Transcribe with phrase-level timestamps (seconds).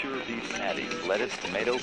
[0.00, 1.78] pure beef patty, lettuce, tomato.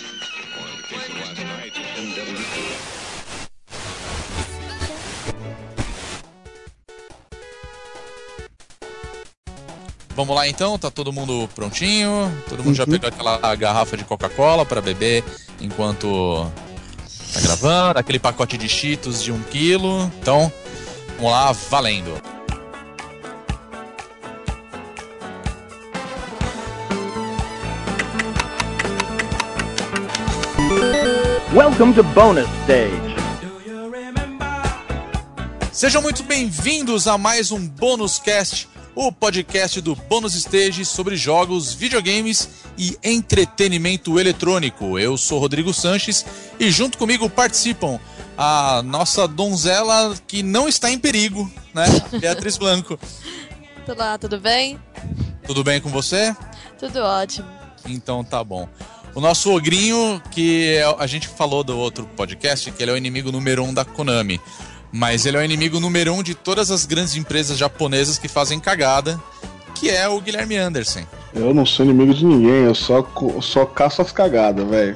[10.16, 12.32] Vamos lá então, tá todo mundo prontinho?
[12.50, 15.23] Todo mundo já pegou aquela garrafa de Coca-Cola para beber
[15.61, 16.52] enquanto
[17.34, 20.11] tá gravando, aquele pacote de Cheetos de um quilo.
[20.20, 20.52] Então,
[21.18, 22.37] vamos lá, valendo.
[31.77, 33.16] Welcome to bonus stage.
[35.72, 41.76] Sejam muito bem-vindos a mais um Bônus Cast, o podcast do Bônus Stage sobre jogos,
[41.76, 44.98] videogames e entretenimento eletrônico.
[44.98, 46.26] Eu sou Rodrigo Sanches
[46.59, 48.00] e junto comigo participam
[48.36, 51.86] a nossa donzela que não está em perigo, né?
[52.20, 53.00] Beatriz Blanco.
[53.88, 54.81] Olá, tudo bem?
[55.45, 56.36] Tudo bem com você?
[56.80, 57.48] Tudo ótimo.
[57.86, 58.67] Então tá bom.
[59.17, 62.97] O nosso ogrinho, que é- a gente falou do outro podcast, que ele é o
[62.97, 64.39] inimigo número um da Konami.
[64.92, 68.59] Mas ele é o inimigo número um de todas as grandes empresas japonesas que fazem
[68.59, 69.19] cagada,
[69.73, 71.02] que é o Guilherme Anderson.
[71.33, 73.03] Eu não sou inimigo de ninguém, eu só,
[73.42, 74.95] só caço as cagadas, velho.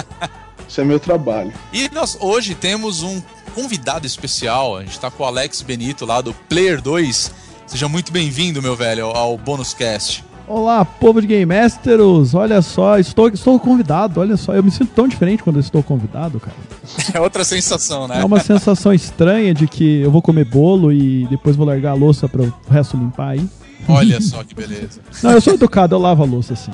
[0.66, 1.52] Esse é meu trabalho.
[1.70, 3.22] E nós hoje temos um
[3.54, 4.78] convidado especial.
[4.78, 7.30] A gente tá com o Alex Benito lá do Player 2.
[7.66, 10.24] Seja muito bem-vindo, meu velho, ao Bônus Cast.
[10.52, 12.34] Olá, povo de Game Masters!
[12.34, 16.40] Olha só, estou, estou convidado, olha só, eu me sinto tão diferente quando estou convidado,
[16.40, 16.56] cara.
[17.14, 18.20] É outra sensação, né?
[18.20, 21.94] É uma sensação estranha de que eu vou comer bolo e depois vou largar a
[21.94, 23.48] louça para o resto limpar aí.
[23.88, 25.00] Olha só que beleza.
[25.22, 26.72] Não, eu sou educado, eu lavo a louça assim.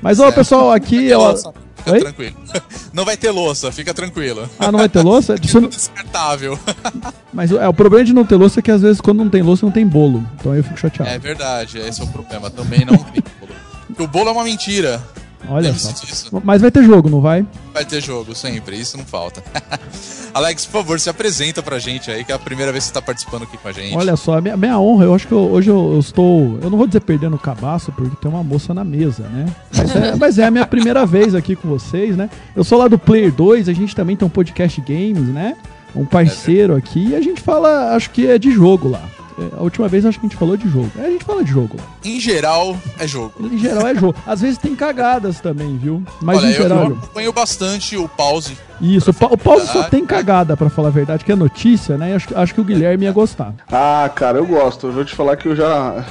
[0.00, 0.34] Mas, ô, Certo.
[0.36, 1.12] pessoal, aqui...
[1.14, 2.00] Louça, fica Oi?
[2.00, 2.36] tranquilo.
[2.92, 4.48] Não vai ter louça, fica tranquilo.
[4.58, 5.34] Ah, não vai ter louça?
[5.42, 6.58] Isso não- Descartável.
[7.32, 9.42] Mas é, o problema de não ter louça é que às vezes quando não tem
[9.42, 10.24] louça não tem bolo.
[10.34, 11.10] Então eu fico chateado.
[11.10, 12.50] É verdade, esse é o problema.
[12.50, 13.52] Também não tem bolo.
[13.86, 15.00] Porque o bolo é uma mentira.
[15.48, 16.04] Olha Lembre-se só.
[16.06, 16.40] disso.
[16.44, 17.46] Mas vai ter jogo, não vai?
[17.72, 18.76] Vai ter jogo, sempre.
[18.76, 19.42] Isso não falta.
[20.34, 22.94] Alex, por favor, se apresenta pra gente aí, que é a primeira vez que você
[22.94, 23.96] tá participando aqui com a gente.
[23.96, 26.58] Olha só, a minha, minha honra, eu acho que eu- hoje eu, eu estou.
[26.62, 29.46] Eu não vou dizer perdendo o cabaço, porque tem uma moça na mesa, né?
[29.74, 32.28] Mas é, mas é a minha primeira vez aqui com vocês, né?
[32.54, 35.56] Eu sou lá do Player 2, a gente também tem um podcast games, né?
[35.96, 39.02] Um parceiro aqui, e a gente fala, acho que é de jogo lá.
[39.38, 40.90] É, A última vez acho que a gente falou de jogo.
[40.98, 41.76] É, a gente fala de jogo.
[42.04, 43.32] Em geral, é jogo.
[43.40, 44.14] Em geral é jogo.
[44.26, 46.02] Às vezes tem cagadas também, viu?
[46.20, 47.00] Mas Olha, em geral é eu jogo.
[47.04, 48.56] acompanho bastante o pause.
[48.80, 51.36] Isso, o, Pa- o Paulo só Verdade, tem cagada, pra falar a verdade, que é
[51.36, 52.10] notícia, né?
[52.10, 53.52] E Acho, acho que o Guilherme ia gostar.
[53.70, 54.86] Ah, cara, eu gosto.
[54.88, 56.04] Eu vou te falar que eu já.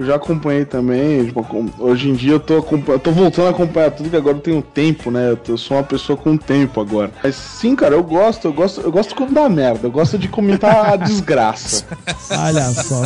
[0.00, 1.26] Eu já acompanhei também.
[1.26, 1.46] tipo,
[1.78, 2.54] hoje em dia eu tô,
[2.88, 5.30] eu tô voltando a acompanhar tudo que agora eu tenho tempo, né?
[5.30, 7.10] Eu, tô- eu sou uma pessoa com tempo agora.
[7.22, 9.86] Mas sim, cara, eu gosto, eu gosto, eu gosto quando dá merda.
[9.88, 11.84] Eu gosto de comentar a desgraça.
[12.30, 13.02] Olha só.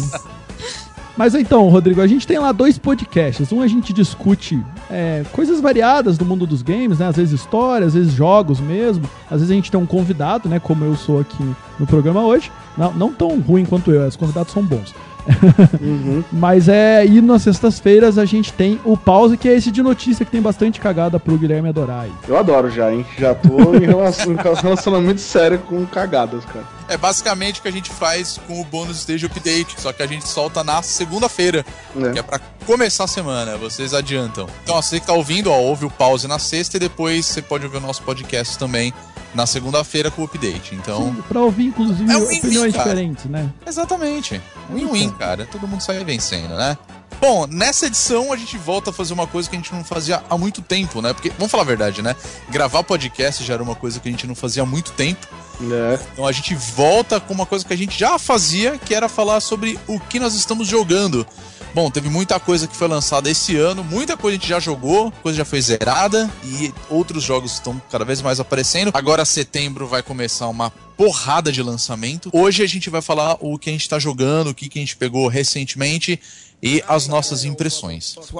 [1.16, 3.50] Mas então, Rodrigo, a gente tem lá dois podcasts.
[3.52, 4.60] Um a gente discute
[4.90, 7.08] é, coisas variadas do mundo dos games, né?
[7.08, 9.04] Às vezes história, às vezes jogos mesmo.
[9.30, 10.60] Às vezes a gente tem um convidado, né?
[10.60, 11.42] Como eu sou aqui
[11.78, 12.50] no programa hoje.
[12.76, 14.92] Não, não tão ruim quanto eu, os convidados são bons.
[16.32, 17.04] Mas é.
[17.06, 20.40] E nas sextas-feiras a gente tem o pause, que é esse de notícia que tem
[20.42, 22.12] bastante cagada pro Guilherme adorar aí.
[22.28, 23.04] Eu adoro já, hein?
[23.18, 26.64] Já tô em relação- relacionamento sério com cagadas, cara.
[26.88, 30.06] É basicamente o que a gente faz com o bônus stage update, só que a
[30.06, 31.64] gente solta na segunda-feira,
[31.94, 32.22] que é É.
[32.22, 34.46] pra começar a semana, vocês adiantam.
[34.62, 37.40] Então, ó, você que tá ouvindo, ó, ouve o pause na sexta e depois você
[37.40, 38.92] pode ouvir o nosso podcast também
[39.34, 40.74] na segunda-feira com o update.
[40.74, 42.84] Então, Sim, pra ouvir, inclusive, É um win-win, opiniões cara.
[42.90, 43.48] diferentes, né?
[43.66, 44.40] exatamente.
[44.72, 45.46] Win-win, cara.
[45.46, 46.76] Todo mundo sai vencendo, né?
[47.20, 50.22] Bom, nessa edição a gente volta a fazer uma coisa que a gente não fazia
[50.28, 51.12] há muito tempo, né?
[51.12, 52.14] Porque, vamos falar a verdade, né?
[52.50, 55.26] Gravar podcast já era uma coisa que a gente não fazia há muito tempo.
[55.60, 55.98] É.
[56.12, 59.40] Então a gente volta com uma coisa que a gente já fazia, que era falar
[59.40, 61.26] sobre o que nós estamos jogando.
[61.74, 65.10] Bom, teve muita coisa que foi lançada esse ano, muita coisa a gente já jogou,
[65.10, 68.92] coisa já foi zerada e outros jogos estão cada vez mais aparecendo.
[68.94, 72.30] Agora setembro vai começar uma porrada de lançamento.
[72.32, 74.82] Hoje a gente vai falar o que a gente tá jogando, o que, que a
[74.82, 76.20] gente pegou recentemente
[76.62, 78.14] e as nossas impressões.
[78.14, 78.30] That's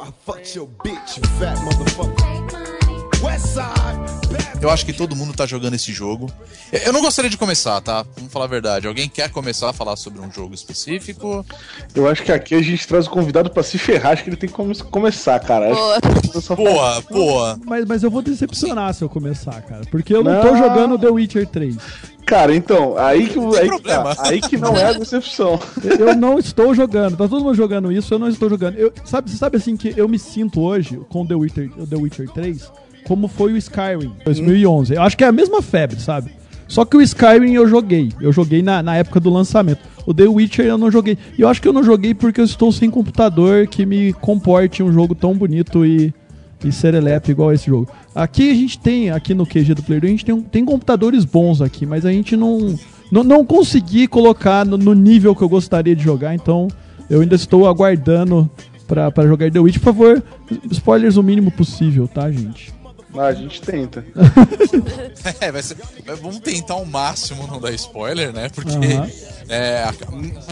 [4.61, 6.31] Eu acho que todo mundo tá jogando esse jogo.
[6.73, 8.05] Eu não gostaria de começar, tá?
[8.17, 8.87] Vamos falar a verdade.
[8.87, 11.44] Alguém quer começar a falar sobre um jogo específico?
[11.94, 14.37] Eu acho que aqui a gente traz o convidado pra se ferrar, acho que ele
[14.37, 15.71] tem que come- começar, cara.
[16.56, 17.00] Boa.
[17.11, 17.61] Boa.
[17.67, 19.82] Mas, mas eu vou decepcionar se eu começar, cara.
[19.91, 20.41] Porque eu não, Não.
[20.43, 21.76] tô jogando The Witcher 3.
[22.25, 24.15] Cara, então, aí que, aí, que problema.
[24.17, 25.61] tá, aí que não é a decepção.
[25.99, 27.19] Eu não estou jogando.
[27.19, 28.79] Tá todo mundo jogando isso, eu não estou jogando.
[28.79, 31.97] Eu, sabe, você sabe assim que eu me sinto hoje com The Witcher, o The
[31.97, 32.73] Witcher 3
[33.06, 34.94] como foi o Skyrim 2011.
[34.94, 36.30] Eu acho que é a mesma febre, sabe?
[36.66, 38.10] Só que o Skyrim eu joguei.
[38.20, 39.80] Eu joguei na, na época do lançamento.
[40.06, 41.16] O The Witcher eu não joguei.
[41.38, 44.82] E eu acho que eu não joguei porque eu estou sem computador que me comporte
[44.82, 46.12] um jogo tão bonito e,
[46.64, 47.88] e serelepe igual esse jogo.
[48.14, 51.24] Aqui a gente tem, aqui no QG do Player 2, a gente tem, tem computadores
[51.24, 52.74] bons aqui, mas a gente não,
[53.10, 56.68] não, não consegui colocar no, no nível que eu gostaria de jogar, então
[57.08, 58.50] eu ainda estou aguardando
[58.86, 59.78] pra jogar The Witch.
[59.78, 60.22] Por favor,
[60.70, 62.72] spoilers o mínimo possível, tá, gente?
[63.16, 64.05] Ah, a gente tenta.
[65.40, 65.76] É, vai ser,
[66.20, 68.49] vamos tentar ao máximo não dar spoiler, né?
[68.50, 68.75] Porque.
[68.76, 69.08] Aham.
[69.49, 69.84] é,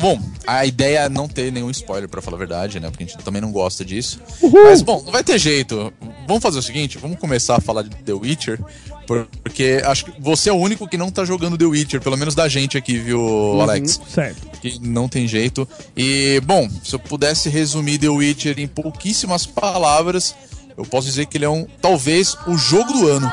[0.01, 2.89] bom, a ideia é não ter nenhum spoiler, pra falar a verdade, né?
[2.91, 4.21] Porque a gente também não gosta disso.
[4.41, 4.65] Uhul!
[4.65, 5.93] Mas, bom, não vai ter jeito.
[6.27, 8.59] Vamos fazer o seguinte: vamos começar a falar de The Witcher.
[9.07, 12.17] por- Porque acho que você é o único que não tá jogando The Witcher, pelo
[12.17, 14.01] menos da gente aqui, viu, Alex?
[14.09, 14.49] Certo.
[14.61, 15.69] que não tem jeito.
[15.97, 20.35] E, bom, se eu pudesse resumir The Witcher em pouquíssimas palavras,
[20.77, 23.33] eu posso dizer que ele é um, talvez, o jogo do ano.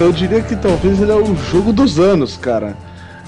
[0.00, 2.76] Eu diria que talvez ele é o jogo dos anos, cara.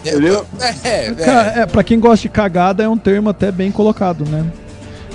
[0.04, 0.44] Ele é-
[0.84, 4.44] É, é, É, pra quem gosta de cagada, é um termo até bem colocado, né?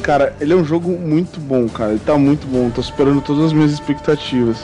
[0.02, 1.92] Cara, ele é um jogo muito bom, cara.
[1.92, 2.70] Ele tá muito bom.
[2.70, 4.58] Tô superando todas as minhas expectativas.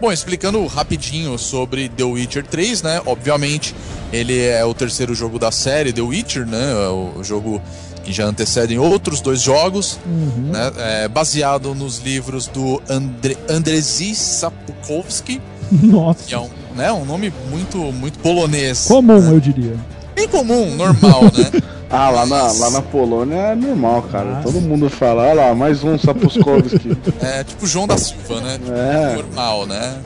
[0.00, 3.00] Bom, explicando rapidinho sobre The Witcher 3, né?
[3.06, 3.74] Obviamente,
[4.12, 6.72] ele é o terceiro jogo da série The Witcher, né?
[6.84, 7.60] É O jogo
[8.04, 10.70] que já antecedem outros dois jogos, né?
[11.04, 15.40] É baseado nos livros do Andre, Andrzej Sapkowski,
[15.72, 16.24] Nossa.
[16.26, 18.86] que é um, né, um nome muito, muito polonês.
[18.86, 19.30] Comum, né?
[19.30, 19.76] eu diria.
[20.14, 21.62] Bem comum, normal, né?
[21.96, 24.24] Ah, lá na, lá na Polônia é normal, cara.
[24.24, 24.42] Nossa.
[24.42, 26.98] Todo mundo fala, olha lá, mais um Sapuskovski.
[27.22, 28.58] É tipo João da Silva, né?
[28.68, 29.14] É.
[29.14, 30.00] Normal, né?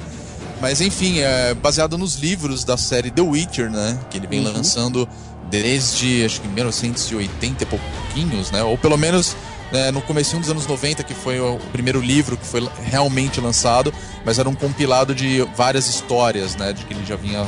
[0.61, 3.99] Mas enfim, é baseado nos livros da série The Witcher, né?
[4.11, 5.09] Que ele vem lançando
[5.49, 8.63] desde, acho que 1980 e pouquinhos, né?
[8.63, 9.35] Ou pelo menos
[9.73, 13.93] né, no comecinho dos anos 90, que foi o primeiro livro que foi realmente lançado,
[14.25, 16.73] mas era um compilado de várias histórias, né?
[16.73, 17.47] De que ele já vinha,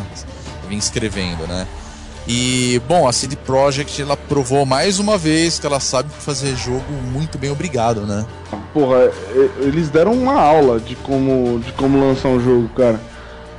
[0.68, 1.66] vinha escrevendo, né?
[2.28, 6.84] E, bom, a CD Projekt, ela provou mais uma vez que ela sabe fazer jogo
[7.12, 8.24] muito bem obrigado, né?
[8.72, 9.10] Porra,
[9.58, 13.00] eles deram uma aula de como, de como lançar um jogo, cara.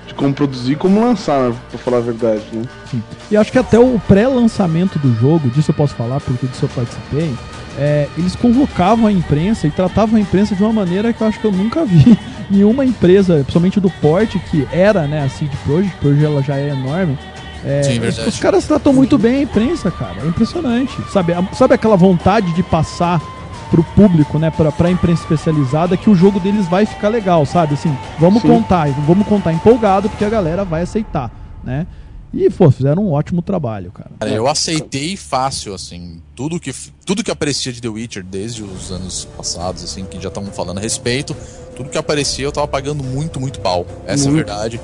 [0.08, 2.63] De como produzir e como lançar, né, pra falar a verdade, né?
[2.90, 3.04] Sim.
[3.30, 6.69] E acho que até o pré-lançamento do jogo, disso eu posso falar porque disso eu
[6.69, 7.34] participei,
[7.78, 11.40] é, eles convocavam a imprensa e tratavam a imprensa de uma maneira que eu acho
[11.40, 12.18] que eu nunca vi
[12.50, 16.58] nenhuma empresa, principalmente do porte, que era né, a CD Projekt, porque hoje ela já
[16.58, 17.18] é enorme.
[17.64, 18.28] é, Sim, verdade.
[18.30, 20.16] os caras tratam muito bem a imprensa, cara.
[20.24, 20.92] É impressionante.
[21.12, 23.22] Sabe, a- sabe aquela vontade de passar
[23.70, 27.76] pro público, né, pra, pra imprensa especializada, que o jogo deles vai ficar legal, sabe?
[27.76, 28.50] Assim, vamos Sim.
[28.50, 31.32] contar, vamos contar empolgado, porque a galera vai aceitar,
[31.64, 31.88] né?
[32.33, 34.12] E, pô, fizeram um ótimo trabalho, cara.
[34.19, 36.74] Cara, eu aceitei fácil, assim, tudo que,
[37.06, 40.78] tudo que aparecia de The Witcher desde os anos passados, assim, que já estavam falando
[40.78, 41.36] a respeito,
[41.75, 43.86] tudo que aparecia eu tava pagando muito, muito pau.
[44.06, 44.45] Essa é a Muito.
[44.45, 44.81] verdade.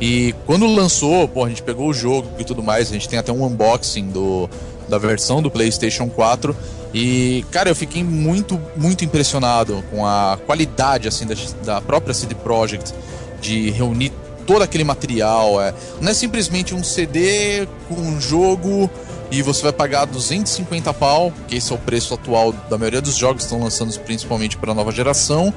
[0.00, 3.18] E quando lançou, pô, a gente pegou o jogo e tudo mais, a gente tem
[3.18, 4.48] até um unboxing do,
[4.88, 6.54] da versão do PlayStation 4.
[6.92, 12.34] E, cara, eu fiquei muito, muito impressionado com a qualidade, assim, da, da própria CD
[12.34, 12.92] Projekt
[13.40, 14.12] de reunir
[14.46, 15.60] todo aquele material.
[15.60, 18.90] É, não é simplesmente um CD com um jogo
[19.30, 23.16] e você vai pagar 250 pau, que esse é o preço atual da maioria dos
[23.16, 25.52] jogos que estão lançando principalmente para a nova geração.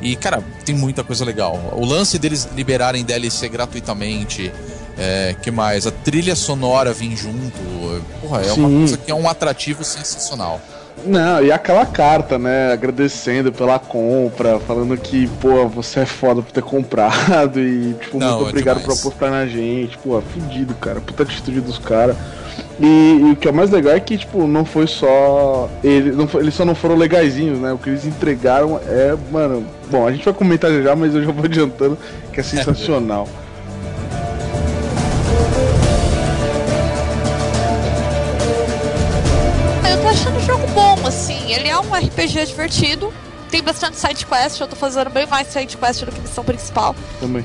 [0.00, 1.72] E, cara, tem muita coisa legal.
[1.76, 4.52] O lance deles liberarem DLC gratuitamente.
[4.98, 5.86] É, que mais?
[5.86, 7.56] A trilha sonora vir junto.
[8.20, 8.78] Porra, é uma Sim.
[8.78, 10.60] coisa que é um atrativo sensacional.
[11.04, 16.52] Não, e aquela carta, né, agradecendo pela compra, falando que, pô, você é foda por
[16.52, 19.00] ter comprado e, tipo, Não, muito é obrigado demais.
[19.00, 22.16] por apostar na gente, pô, fudido, cara, puta atitude dos caras.
[22.78, 25.68] E, e o que é mais legal é que, tipo, não foi só.
[25.82, 27.72] Ele, não foi- eles só não foram legaisinhos, né?
[27.72, 29.64] O que eles entregaram é, mano.
[29.90, 31.96] Bom, a gente vai comentar já, mas eu já vou adiantando
[32.32, 33.28] que é sensacional.
[42.06, 43.12] RPG divertido.
[43.50, 46.94] Tem bastante side quest, eu tô fazendo bem mais side quest do que missão principal.
[47.20, 47.44] Também.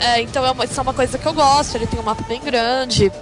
[0.00, 2.24] É, então é uma, isso é uma coisa que eu gosto, ele tem um mapa
[2.26, 3.12] bem grande.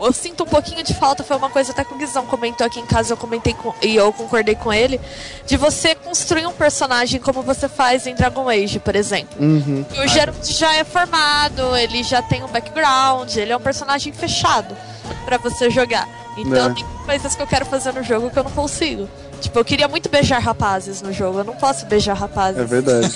[0.00, 2.78] Eu sinto um pouquinho de falta, foi uma coisa até que o Guizão comentou aqui
[2.78, 5.00] em casa, eu comentei com, e eu concordei com ele,
[5.46, 9.36] de você construir um personagem como você faz em Dragon Age, por exemplo.
[9.40, 9.84] Uhum.
[9.92, 14.12] E o Geralt já é formado, ele já tem um background, ele é um personagem
[14.12, 14.76] fechado
[15.24, 16.06] pra você jogar.
[16.36, 16.74] Então É.
[16.74, 19.08] tem coisas que eu quero fazer no jogo que eu não consigo.
[19.40, 22.60] Tipo, eu queria muito beijar rapazes no jogo, eu não posso beijar rapazes.
[22.60, 23.08] É verdade.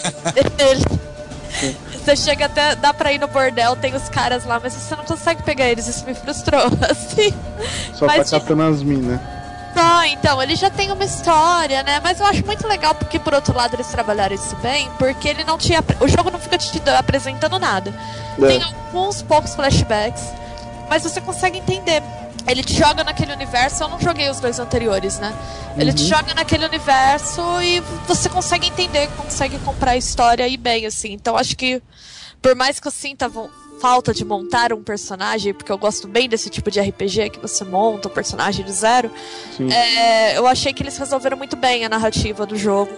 [1.93, 5.05] Você chega até, dá pra ir no bordel, tem os caras lá, mas você não
[5.05, 7.33] consegue pegar eles, isso me frustrou, assim.
[7.95, 9.21] Só Mas, tá catando as minas.
[9.75, 12.01] Não, então, ele já tem uma história, né?
[12.03, 15.45] Mas eu acho muito legal porque, por outro lado, eles trabalharam isso bem, porque ele
[15.45, 15.83] não tinha.
[16.01, 17.93] O jogo não fica te apresentando nada.
[18.43, 18.47] É.
[18.47, 20.25] Tem alguns poucos flashbacks,
[20.91, 22.03] mas você consegue entender.
[22.47, 25.35] Ele te joga naquele universo, eu não joguei os dois anteriores, né?
[25.77, 30.87] Ele te joga naquele universo e você consegue entender, consegue comprar a história e bem,
[30.87, 31.13] assim.
[31.13, 31.83] Então acho que,
[32.41, 33.31] por mais que eu sinta
[33.81, 37.65] falta de montar um personagem, porque eu gosto bem desse tipo de RPG que você
[37.65, 39.11] monta um personagem do zero,
[39.73, 42.93] é, eu achei que eles resolveram muito bem a narrativa do jogo.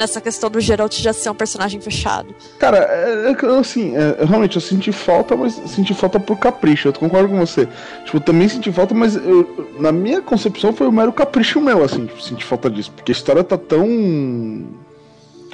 [0.00, 2.34] Nessa questão do Geralt já ser um personagem fechado.
[2.58, 6.88] Cara, é, é, assim, é, realmente eu senti falta, mas senti falta por capricho.
[6.88, 7.68] Eu concordo com você.
[8.06, 11.84] Tipo, eu também senti falta, mas eu- na minha concepção foi um mero capricho meu,
[11.84, 12.90] assim, tipo, senti falta disso.
[12.92, 13.86] Porque a história tá tão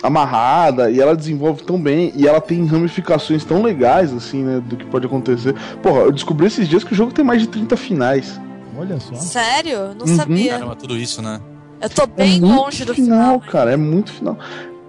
[0.00, 4.76] amarrada e ela desenvolve tão bem e ela tem ramificações tão legais, assim, né, do
[4.76, 5.56] que pode acontecer.
[5.82, 8.40] Porra, eu descobri esses dias que o jogo tem mais de 30 finais.
[8.78, 9.14] Olha só.
[9.16, 9.92] Sério?
[9.98, 10.16] Não Uhum.
[10.16, 10.52] sabia.
[10.52, 11.40] Caramba, tudo isso, né?
[11.80, 13.52] Eu tô bem é longe do final, final.
[13.52, 14.38] cara, é muito final.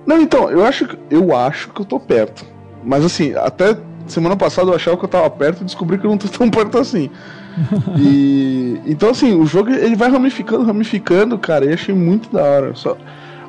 [0.06, 2.46] Não, então, eu acho que eu acho que eu tô perto.
[2.84, 3.78] Mas assim, até
[4.08, 6.50] semana passada eu achava que eu tava perto e descobri que eu não tô tão
[6.50, 7.10] perto assim.
[8.00, 12.76] e então assim, o jogo ele vai ramificando, ramificando, cara, e achei muito da hora.
[12.76, 12.96] Só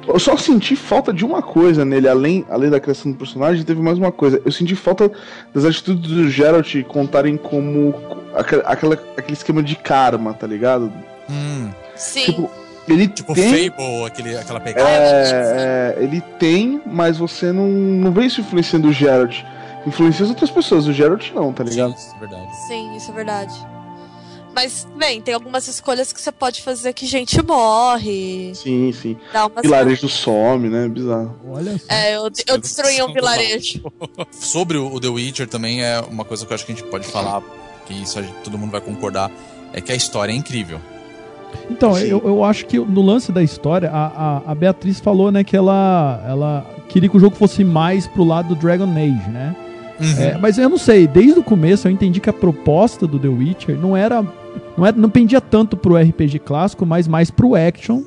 [0.08, 3.82] eu só senti falta de uma coisa nele, além, além da criação do personagem, teve
[3.82, 4.40] mais uma coisa.
[4.42, 5.10] Eu senti falta
[5.52, 7.94] das atitudes do Geralt contarem como
[8.34, 10.90] aquele, aquela, aquele esquema de karma, tá ligado?
[11.28, 12.24] Hum, Sim.
[12.24, 12.50] Tipo,
[12.88, 14.88] ele tipo tem Fable, aquele, aquela pegada.
[14.90, 19.42] é, é, ele tem, mas você não, não vê isso influenciando o Geralt.
[19.86, 21.94] Influencia as outras pessoas, o Geralt não, tá ligado?
[21.96, 22.56] Sim, é verdade.
[22.66, 23.54] Sim, isso é verdade.
[24.54, 28.52] Mas, bem, tem algumas escolhas que você pode fazer que gente morre.
[28.56, 29.16] Sim, sim.
[29.32, 29.62] Dá umas.
[29.62, 30.88] Vilarejo some, né?
[30.88, 31.36] Bizarro.
[31.48, 31.84] Olha só.
[31.88, 33.80] É, eu, eu destruí um vilarejo.
[34.32, 37.06] Sobre o The Witcher também é uma coisa que eu acho que a gente pode
[37.06, 37.40] falar,
[37.86, 39.30] que isso a gente- todo mundo vai concordar,
[39.72, 40.80] é que a história é incrível.
[41.70, 42.06] Então, Sim.
[42.06, 45.56] eu, eu acho que no lance da história, a, a, a Beatriz falou, né, que
[45.56, 49.54] ela, ela queria que o jogo fosse mais pro lado do Dragon Age, né?
[50.00, 50.22] Uhum.
[50.22, 53.28] É, mas eu não sei, desde o começo eu entendi que a proposta do The
[53.28, 54.24] Witcher não era.
[54.76, 58.02] Não, era, não pendia tanto pro RPG clássico, mas mais pro action.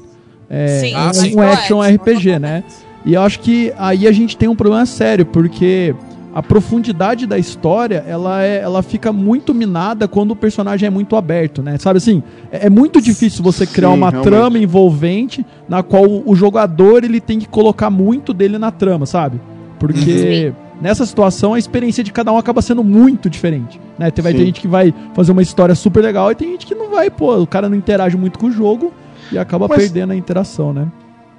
[0.50, 1.32] É, Sim, um, sim.
[1.32, 2.64] um pro action RPG, né?
[3.06, 5.96] E eu acho que aí a gente tem um problema sério, porque
[6.34, 11.16] a profundidade da história, ela, é, ela fica muito minada quando o personagem é muito
[11.16, 11.78] aberto, né?
[11.78, 14.32] Sabe assim, é, é muito difícil você criar Sim, uma realmente.
[14.32, 19.06] trama envolvente na qual o, o jogador ele tem que colocar muito dele na trama,
[19.06, 19.42] sabe?
[19.78, 24.10] Porque nessa situação a experiência de cada um acaba sendo muito diferente, né?
[24.12, 26.76] Tem- Vai ter gente que vai fazer uma história super legal e tem gente que
[26.76, 28.94] não vai, pô, o cara não interage muito com o jogo
[29.32, 30.88] e acaba Mas- perdendo a interação, né?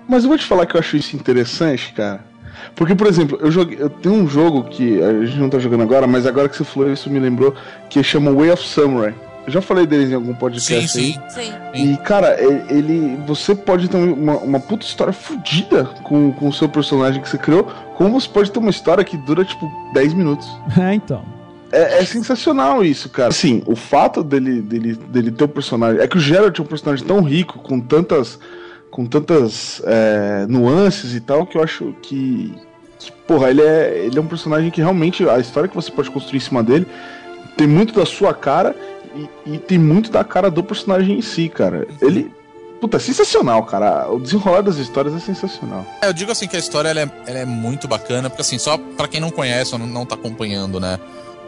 [0.09, 2.21] Mas eu vou te falar que eu acho isso interessante, cara.
[2.75, 3.77] Porque, por exemplo, eu joguei.
[3.81, 6.65] Eu tenho um jogo que a gente não tá jogando agora, mas agora que você
[6.65, 7.55] falou isso me lembrou,
[7.89, 9.15] que chama Way of Samurai.
[9.47, 11.13] Eu já falei deles em algum Sim, podcast aí.
[11.13, 11.21] sim.
[11.31, 11.53] Sim.
[11.75, 12.37] E, cara,
[12.71, 13.19] ele.
[13.27, 17.39] Você pode ter uma, uma puta história fodida com, com o seu personagem que você
[17.39, 17.65] criou,
[17.97, 20.49] como você pode ter uma história que dura, tipo, 10 minutos.
[20.79, 21.23] É, então.
[21.73, 23.31] É, é sensacional isso, cara.
[23.31, 26.03] Assim, o fato dele, dele, dele ter um personagem.
[26.03, 28.39] É que o Geralt é um personagem tão rico, com tantas.
[28.93, 32.55] Com tantas é, nuances e tal, que eu acho que.
[32.99, 35.29] que, porra, ele é, ele é um personagem que realmente.
[35.29, 36.87] A história que você pode construir em cima dele
[37.57, 38.77] tem muito da sua cara
[39.17, 41.89] e, e tem muito da cara do personagem em si, cara.
[42.01, 42.31] Ele.
[42.81, 44.11] Puta, é sensacional, cara.
[44.11, 45.87] O desenrolar das histórias é sensacional.
[46.03, 48.59] É, eu digo assim que a história ela é, ela é muito bacana, porque assim,
[48.59, 50.99] só pra quem não conhece ou não, não tá acompanhando, né,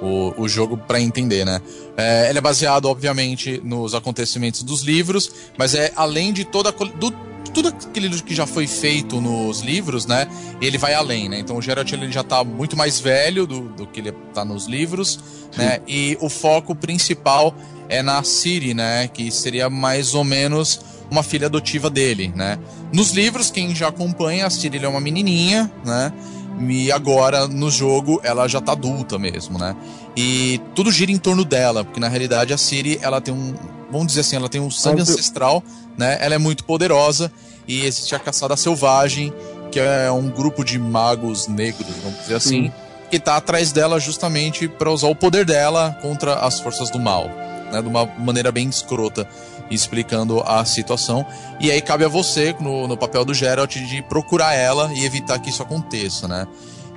[0.00, 1.60] o, o jogo pra entender, né.
[1.96, 7.12] É, ele é baseado, obviamente, nos acontecimentos dos livros, mas é além de toda do,
[7.52, 10.26] tudo aquilo que já foi feito nos livros, né,
[10.60, 11.38] ele vai além, né.
[11.38, 14.66] Então o Geralt ele já tá muito mais velho do, do que ele tá nos
[14.66, 15.18] livros,
[15.56, 17.54] né, e o foco principal
[17.88, 22.58] é na Ciri, né, que seria mais ou menos uma filha adotiva dele, né.
[22.92, 26.12] Nos livros, quem já acompanha, a Ciri é uma menininha, né?
[26.61, 29.75] E agora, no jogo, ela já tá adulta mesmo, né?
[30.16, 33.54] E tudo gira em torno dela, porque na realidade a Ciri, ela tem um.
[33.90, 35.62] Vamos dizer assim, ela tem um sangue ancestral,
[35.96, 36.16] né?
[36.20, 37.30] Ela é muito poderosa
[37.66, 39.32] e existe a Caçada Selvagem,
[39.70, 42.73] que é um grupo de magos negros, vamos dizer assim,
[43.11, 47.28] que tá atrás dela justamente para usar o poder dela contra as forças do mal,
[47.73, 47.82] né?
[47.82, 49.28] De uma maneira bem escrota
[49.71, 51.26] explicando a situação.
[51.61, 55.38] E aí cabe a você, no, no papel do Geralt, de procurar ela e evitar
[55.38, 56.47] que isso aconteça, né?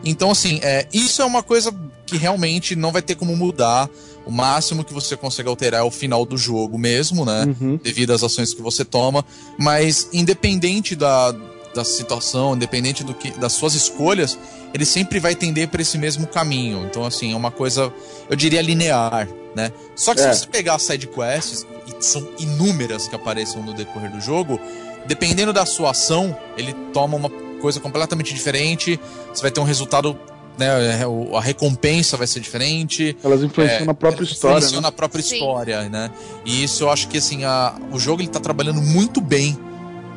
[0.03, 1.73] Então, assim, é, isso é uma coisa
[2.05, 3.89] que realmente não vai ter como mudar.
[4.25, 7.45] O máximo que você consegue alterar é o final do jogo mesmo, né?
[7.59, 7.79] Uhum.
[7.81, 9.25] Devido às ações que você toma.
[9.57, 11.33] Mas, independente da,
[11.73, 14.37] da situação, independente do que, das suas escolhas,
[14.73, 16.85] ele sempre vai tender para esse mesmo caminho.
[16.85, 17.91] Então, assim, é uma coisa,
[18.29, 19.71] eu diria, linear, né?
[19.95, 20.33] Só que É.
[20.33, 24.59] se você pegar as side quests, e são inúmeras que apareçam no decorrer do jogo,
[25.07, 27.29] dependendo da sua ação, ele toma uma
[27.61, 28.99] coisa completamente diferente,
[29.33, 30.17] você vai ter um resultado,
[30.59, 31.07] né?
[31.07, 33.15] o- A recompensa vai ser diferente.
[33.23, 34.87] Elas influenciam É, na própria elas história, influenciam né?
[34.87, 35.35] na própria Sim.
[35.35, 36.11] história, né?
[36.45, 39.57] E isso eu acho que assim, a, o jogo ele tá trabalhando muito bem,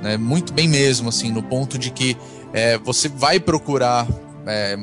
[0.03, 0.17] né?
[0.19, 2.17] Muito bem mesmo, assim, no ponto de que
[2.53, 4.07] é, você vai procurar
[4.47, 4.79] é,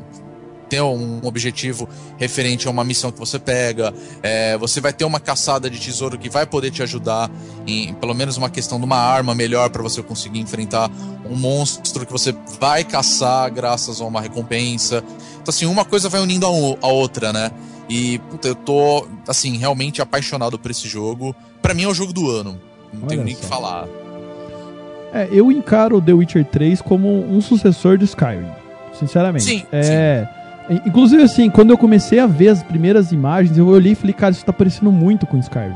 [0.70, 1.88] ter um objetivo
[2.18, 6.18] referente a uma missão que você pega, é, você vai ter uma caçada de tesouro
[6.18, 7.32] que vai poder te ajudar
[7.66, 10.92] em pelo menos uma questão de uma arma melhor para você conseguir enfrentar
[11.30, 14.98] um monstro que você vai caçar graças a uma recompensa.
[15.42, 17.50] Então, assim, uma coisa vai unindo a, o- a outra, né?
[17.90, 21.34] E, puta, eu tô, assim, realmente apaixonado por esse jogo.
[21.62, 22.60] Pra mim é o jogo do ano.
[22.92, 23.88] Não Olha tenho nem o que falar.
[25.14, 28.50] É, eu encaro The Witcher 3 como um sucessor de Skyrim.
[29.00, 29.44] Sinceramente.
[29.46, 30.28] Sim, é.
[30.86, 34.32] Inclusive, assim, quando eu comecei a ver as primeiras imagens, eu olhei e falei, cara,
[34.34, 35.74] isso tá parecendo muito com Skyrim.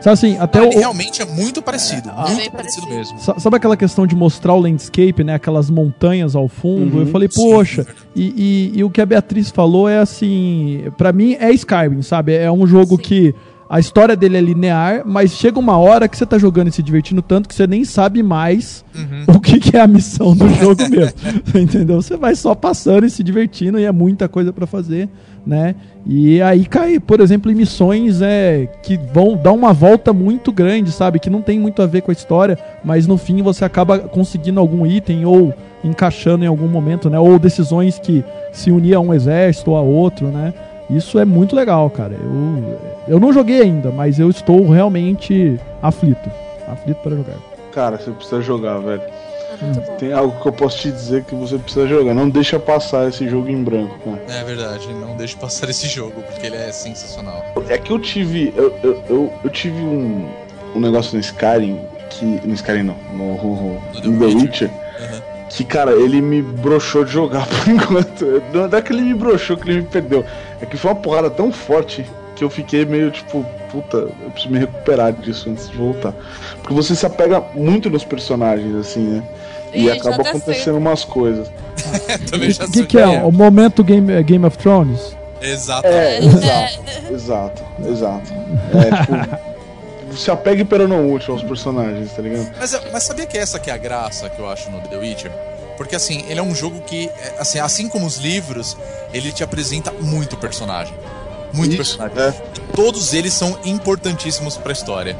[0.00, 0.70] Sabe assim, até Ah, o.
[0.70, 2.08] realmente é muito parecido.
[2.14, 3.14] ah, muito bem parecido parecido.
[3.14, 3.18] mesmo.
[3.18, 5.34] Sa- Sabe aquela questão de mostrar o landscape, né?
[5.34, 6.98] Aquelas montanhas ao fundo?
[6.98, 7.84] Uhum, eu falei, sim, poxa,
[8.14, 12.32] e, e- e o que a Beatriz falou é assim, pra mim é Skyrim, sabe?
[12.36, 13.02] É um jogo Sim.
[13.02, 13.34] que
[13.68, 16.82] a história dele é linear, mas chega uma hora que você tá jogando e se
[16.82, 19.24] divertindo tanto que você nem sabe mais Uhum.
[19.36, 21.14] o que, que é a missão do jogo mesmo.
[21.54, 22.02] Entendeu?
[22.02, 25.08] Você vai só passando e se divertindo e é muita coisa pra fazer,
[25.46, 25.74] né?
[26.06, 30.90] E aí cai, por exemplo, em missões é, que vão dar uma volta muito grande,
[30.90, 31.18] sabe?
[31.20, 34.58] Que não tem muito a ver com a história, mas no fim você acaba conseguindo
[34.58, 37.18] algum item ou encaixando em algum momento, né?
[37.18, 40.52] Ou decisões que se unir a um exército ou a outro, né?
[40.90, 42.14] Isso é muito legal, cara.
[42.14, 46.30] Eu, eu não joguei ainda, mas eu estou realmente aflito.
[46.66, 47.36] Aflito para jogar.
[47.72, 49.02] Cara, você precisa jogar, velho.
[49.60, 49.96] Bom.
[49.98, 52.14] Tem algo que eu posso te dizer que você precisa jogar.
[52.14, 54.40] Não deixa passar esse jogo em branco, cara.
[54.40, 57.44] É verdade, não deixe passar esse jogo, porque ele é sensacional.
[57.68, 58.52] É que eu tive.
[58.56, 60.28] Eu, eu, eu, eu tive um,
[60.76, 61.80] um negócio no Skyrim
[62.10, 62.24] que.
[62.24, 64.40] No Skyrim não, no, no, No The The Witcher.
[64.40, 64.70] Witcher.
[64.70, 65.27] Uhum.
[65.48, 68.42] Que, cara, ele me broxou de jogar por enquanto.
[68.52, 70.24] Não é que ele me broxou, que ele me perdeu.
[70.60, 72.04] É que foi uma porrada tão forte
[72.36, 76.14] que eu fiquei meio tipo, puta, eu preciso me recuperar disso antes de voltar.
[76.60, 79.22] Porque você se apega muito nos personagens, assim, né?
[79.72, 81.50] E já acaba até acontecendo umas coisas.
[82.30, 83.22] Também já que, sei que é?
[83.22, 85.16] O momento Game, Game of Thrones?
[85.40, 85.96] Exatamente.
[85.96, 86.82] É, exato,
[87.12, 88.32] exato, exato.
[88.74, 89.47] É, tipo,
[90.18, 92.50] se apegue pero não útil aos personagens, tá ligado?
[92.58, 95.32] Mas, mas sabia que essa que é a graça que eu acho no The Witcher?
[95.76, 98.76] Porque assim, ele é um jogo que, é, assim, assim como os livros,
[99.14, 100.92] ele te apresenta muito personagem.
[101.52, 102.18] Muito Isso, personagem.
[102.18, 102.42] é.
[102.56, 105.16] E todos eles são importantíssimos pra história.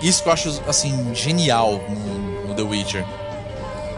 [0.00, 3.04] Isso que eu acho, assim, genial no, no The Witcher.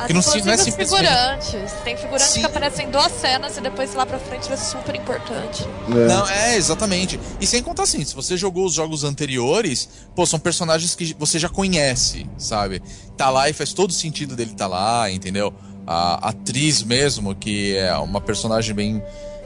[0.01, 1.73] As, Que não se- não é figurantes.
[1.85, 2.41] Tem figurantes Sim.
[2.41, 5.63] que aparecem em duas cenas e depois lá pra frente é super importante.
[5.89, 6.07] é.
[6.09, 7.21] Não, é, exatamente.
[7.41, 11.39] E sem contar assim, se você jogou os jogos anteriores, pô, são personagens que você
[11.39, 12.83] já conhece, sabe?
[13.17, 15.53] Tá lá e faz todo sentido dele tá lá, entendeu?
[15.87, 19.03] A atriz mesmo, que é uma personagem bem,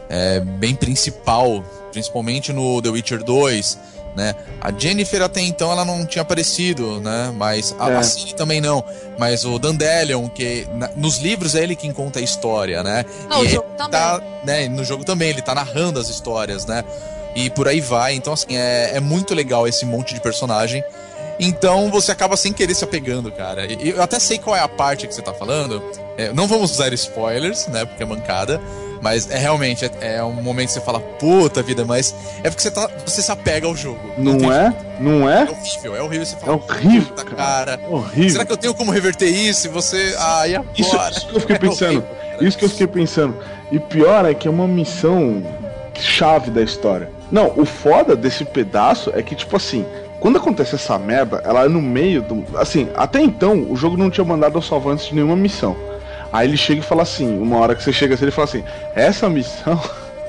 [0.09, 3.79] é, bem principal, principalmente no The Witcher 2,
[4.17, 4.35] né?
[4.61, 7.33] A Jennifer até então ela não tinha aparecido, né?
[7.37, 7.97] Mas a, É.
[7.99, 8.85] a também não.
[9.19, 13.05] Mas o Dandelion, que na- nos livros é ele quem conta a história, né?
[13.29, 13.91] Não, o E jogo também.
[14.01, 16.85] tá, né, no jogo também, ele tá narrando as histórias, né?
[17.35, 18.15] E por aí vai.
[18.15, 20.83] Então, assim, é, é muito legal esse monte de personagem.
[21.41, 23.67] Então você acaba sem querer se apegando, cara.
[23.67, 25.83] E eu até sei qual é a parte que você tá falando.
[26.17, 27.85] É, não vamos usar spoilers, né?
[27.85, 28.61] Porque é mancada.
[29.05, 32.63] Mas é realmente, é, é um momento que você fala, puta vida, mas é porque
[32.63, 34.01] você, tá, você se apega ao jogo.
[34.17, 34.75] tem Não é?
[34.99, 35.45] Não É é?
[35.45, 36.25] horrível, é horrível.
[36.25, 37.77] Você É horrível, puta, cara.
[37.77, 37.81] cara.
[37.91, 38.31] Horrível.
[38.31, 39.67] Será que eu tenho como reverter isso?
[39.67, 40.15] E você.
[40.19, 40.71] Ah, e agora?
[40.75, 41.99] Isso, isso que eu fiquei É pensando.
[41.99, 42.49] horrível.
[42.49, 43.37] Isso que eu fiquei pensando.
[43.71, 45.43] E pior é que é uma missão
[46.01, 47.11] chave da história.
[47.31, 49.85] Não, o foda desse pedaço é que, tipo assim,
[50.19, 52.43] quando acontece essa merda, ela é no meio do.
[52.59, 55.77] Assim, até então, o jogo não tinha mandado eu salvar antes de nenhuma missão.
[56.35, 58.65] Aí ele chega e fala assim, uma hora que você chega assim, ele fala assim,
[58.93, 59.81] essa missão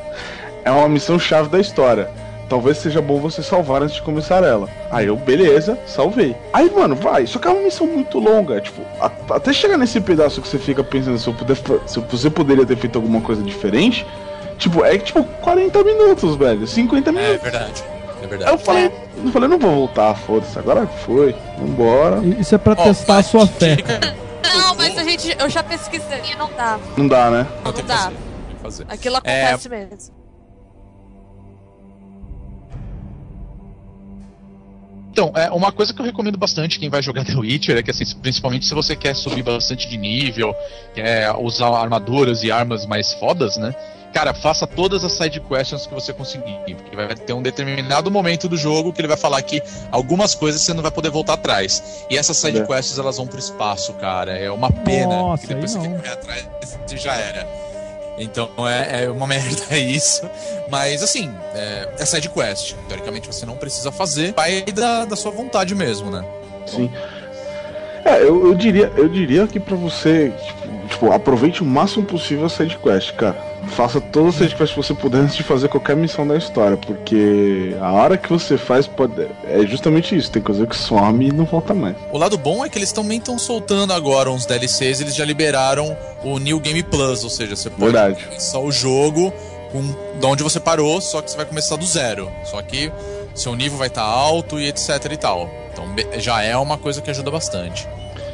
[0.63, 2.07] é uma missão chave da história.
[2.47, 4.69] Talvez seja bom você salvar antes de começar ela.
[4.91, 6.35] Aí eu, beleza, salvei.
[6.53, 7.25] Aí, mano, vai.
[7.25, 8.61] Só que é uma missão muito longa.
[8.61, 12.29] Tipo, a- até chegar nesse pedaço que você fica pensando se, eu puder, se você
[12.29, 14.05] poderia ter feito alguma coisa diferente.
[14.59, 16.67] Tipo, é tipo 40 minutos, velho.
[16.67, 17.41] 50 É minutos.
[17.41, 17.83] verdade.
[17.83, 18.51] É Aí verdade.
[18.51, 18.91] eu falei,
[19.25, 20.59] eu falei, não vou voltar, foda-se.
[20.59, 21.35] Agora foi.
[21.57, 22.21] Vambora.
[22.39, 23.77] Isso é pra Ó, testar a sua fé.
[25.17, 25.31] Não.
[25.45, 26.79] Eu já pesquisei e não dá.
[26.97, 27.47] Não dá, né?
[27.63, 28.11] Não, tem que dá.
[28.61, 28.85] fazer.
[28.89, 29.45] Aquilo É.
[29.45, 30.24] acontece mesmo.
[35.15, 37.89] Então, é, uma coisa que eu recomendo bastante quem vai jogar The Witcher é que,
[37.89, 40.53] assim, principalmente se você quer subir bastante de nível,
[40.93, 43.73] quer usar armaduras e armas mais fodas, né?
[44.13, 48.49] Cara, faça todas as side questions que você conseguir, porque vai ter um determinado momento
[48.49, 52.05] do jogo que ele vai falar que algumas coisas você não vai poder voltar atrás.
[52.09, 52.65] E essas side É.
[52.65, 54.37] quests elas vão pro espaço, cara.
[54.37, 55.15] É uma pena.
[55.15, 55.95] Nossa, que depois você não.
[55.95, 56.45] fica atrás
[56.91, 57.64] e já era.
[58.17, 60.27] Então é, é uma merda isso.
[60.69, 62.75] Mas assim, é, é side quest.
[62.87, 64.33] Teoricamente você não precisa fazer.
[64.33, 66.25] Vai da, da sua vontade mesmo, né?
[66.65, 66.91] Sim.
[68.03, 72.45] É, eu, eu diria, eu diria que pra você, tipo, tipo, aproveite o máximo possível
[72.45, 73.35] a side quest, cara.
[73.69, 77.75] Faça todas as quests que você puder antes de fazer qualquer missão da história, porque
[77.81, 81.45] a hora que você faz pode é justamente isso, tem coisa que some e não
[81.45, 81.95] volta mais.
[82.11, 85.95] O lado bom é que eles também estão soltando agora uns DLCs, eles já liberaram
[86.23, 88.23] o New Game Plus, ou seja, você pode Verdade.
[88.23, 89.33] começar o jogo
[89.71, 89.81] com
[90.19, 92.31] de onde você parou, só que você vai começar do zero.
[92.45, 92.91] Só que
[93.33, 95.49] seu nível vai estar alto e etc e tal.
[95.71, 95.85] Então
[96.17, 97.87] já é uma coisa que ajuda bastante.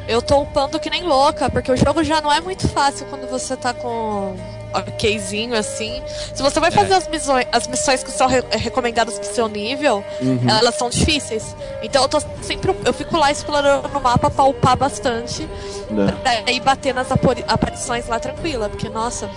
[0.06, 3.28] Eu tô upando que nem louca, porque o jogo já não é muito fácil quando
[3.28, 4.34] você tá com
[4.74, 6.02] okzinho assim.
[6.34, 10.04] Se você vai fazer as, missões, as missões que são re- recomendadas pro seu nível,
[10.48, 11.54] elas são difíceis.
[11.82, 12.74] Então eu tô sempre.
[12.84, 15.48] Eu fico lá explorando o mapa pra upar bastante.
[15.90, 16.14] né?
[16.22, 17.08] Pra ir bater nas
[17.48, 19.28] aparições lá tranquila, porque, nossa,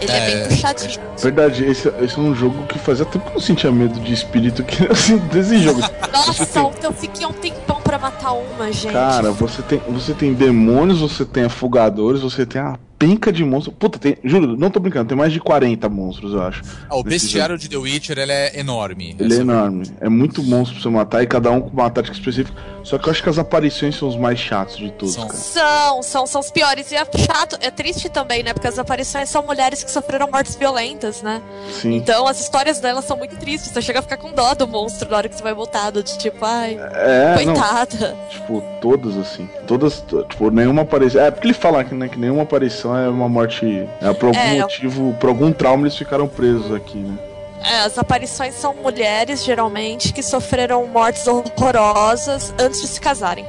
[0.00, 1.00] ele é, É, bem puxadinho.
[1.18, 4.12] Verdade, esse, esse é um jogo que fazia tempo que eu não sentia medo de
[4.12, 5.80] espírito que assim, desse jogo.
[6.12, 8.92] Nossa, ontem eu fiquei um tempão pra matar uma, gente.
[8.92, 13.76] Cara, você tem, você tem demônios, você tem afogadores, você tem a penca de monstros.
[13.78, 16.62] Puta, tem, juro, não tô brincando, tem mais de 40 monstros, eu acho.
[16.88, 19.16] Ah, o bestiário de The Witcher ele é enorme.
[19.18, 19.84] Ele é enorme.
[20.00, 22.58] É muito monstro pra você matar e cada um com uma tática específica.
[22.84, 25.26] Só que eu acho que as aparições são os mais chatos de todos, São.
[25.26, 25.38] cara.
[25.38, 26.92] São, são, são os piores.
[26.92, 28.52] E é chato, é triste também, né?
[28.52, 31.40] Porque as aparições são mulheres que sofreram mortes violentas, né?
[31.72, 31.94] Sim.
[31.96, 33.72] Então as histórias delas são muito tristes.
[33.72, 36.02] Você chega a ficar com dó do monstro na hora que você vai voltado.
[36.02, 37.54] De tipo, ai, É, não.
[37.54, 38.14] coitada.
[38.30, 39.48] Tipo, todas assim.
[39.66, 41.22] Todas, to- tipo, nenhuma aparição.
[41.22, 43.88] É porque ele fala que, né, que nenhuma aparição é uma morte.
[44.00, 44.60] É por algum É.
[44.60, 47.16] motivo, por algum trauma eles ficaram presos aqui, né?
[47.64, 53.44] É, as aparições são mulheres, geralmente, que sofreram mortes horrorosas antes de se casarem.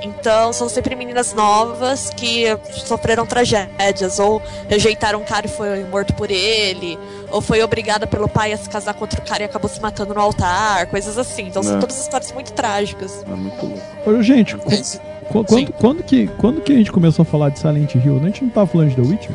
[0.00, 2.44] Então, são sempre meninas novas que
[2.86, 6.96] sofreram tragédias, ou rejeitaram um cara e foi morto por ele,
[7.32, 10.14] ou foi obrigada pelo pai a se casar com outro cara e acabou se matando
[10.14, 11.48] no altar, coisas assim.
[11.48, 11.80] Então, são É.
[11.80, 13.24] todas histórias muito trágicas.
[13.26, 14.22] É muito louco.
[14.22, 14.70] Gente, qu-
[15.28, 18.18] Quando, quando, que, quando que a gente começou a falar de Silent Hill?
[18.22, 19.30] A gente não tava falando de The Witcher?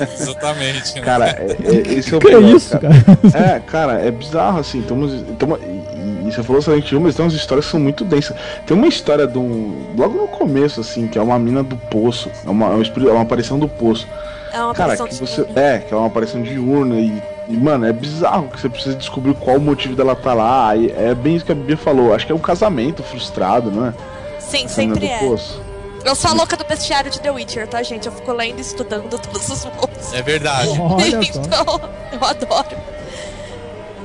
[0.12, 0.94] Exatamente.
[0.96, 1.00] né?
[1.02, 2.94] Cara, é, é- esse é o Que é isso, cara?
[3.34, 4.82] É, cara, é bizarro assim.
[4.82, 5.08] Tamo,
[5.38, 8.36] tamo, e, e você falou Silent Hill, mas tem umas histórias que são muito densas.
[8.66, 9.94] Tem uma história de um.
[9.96, 12.30] Logo no começo, assim, que é uma mina do poço.
[12.44, 14.06] É uma, é uma, é uma aparição do poço.
[14.52, 15.46] É uma Cara, aparição que de você.
[15.54, 17.22] É, que é uma aparição diurna e.
[17.48, 20.76] E, mano, é bizarro que você precisa descobrir qual o motivo dela tá lá.
[20.76, 22.14] E é bem isso que a Bia falou.
[22.14, 23.94] Acho que é um casamento frustrado, não é?
[24.50, 25.18] Sim, sempre é.
[25.18, 25.60] poço.
[26.04, 28.06] Eu sou a louca do bestiário de The Witcher, tá, gente?
[28.06, 30.12] Eu fico lendo e estudando todos os monstros.
[30.12, 30.70] É verdade.
[30.80, 31.80] Então,
[32.12, 32.76] eu adoro.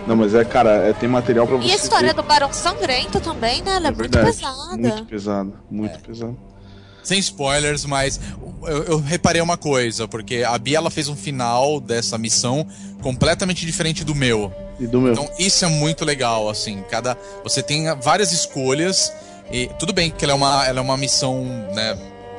[0.05, 1.69] Não, mas é, cara, é, tem material pra você.
[1.69, 2.13] E a história ver.
[2.13, 3.75] do Barão Sangrento também, né?
[3.75, 4.77] Ela é, É muito pesada.
[4.77, 5.99] Muito pesado, muito É.
[5.99, 6.37] pesado.
[7.03, 8.19] Sem spoilers, mas
[8.63, 12.65] eu, eu reparei uma coisa, porque a Bia ela fez um final dessa missão
[13.01, 14.51] completamente diferente do meu.
[14.79, 15.13] E do meu.
[15.13, 19.13] Então isso é muito legal, assim, cada você tem várias escolhas
[19.51, 21.97] e tudo bem que ela é uma, ela é uma missão, né,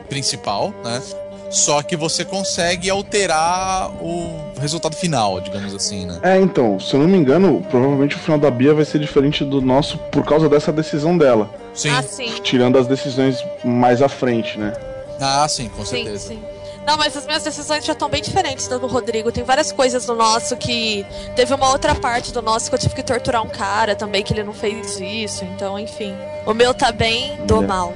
[0.08, 1.02] principal, né?
[1.48, 4.28] Só que você consegue alterar o
[4.60, 6.18] resultado final, digamos assim, né?
[6.22, 9.44] É, então, se eu não me engano, provavelmente o final da Bia vai ser diferente
[9.44, 11.48] do nosso por causa dessa decisão dela.
[11.72, 11.90] Sim.
[11.90, 12.32] Ah, sim.
[12.42, 14.72] Tirando as decisões mais à frente, né?
[15.20, 16.28] Ah, sim, com Sim, certeza.
[16.28, 16.42] sim.
[16.86, 19.32] Não, mas as minhas decisões já estão bem diferentes do Rodrigo.
[19.32, 21.04] Tem várias coisas no nosso que.
[21.34, 24.32] Teve uma outra parte do nosso que eu tive que torturar um cara também, que
[24.32, 25.44] ele não fez isso.
[25.44, 26.14] Então, enfim.
[26.46, 27.66] O meu tá bem do É.
[27.66, 27.92] mal.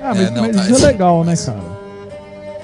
[0.00, 1.78] Ah, mas, É, não, mas tá- isso é legal, né, cara?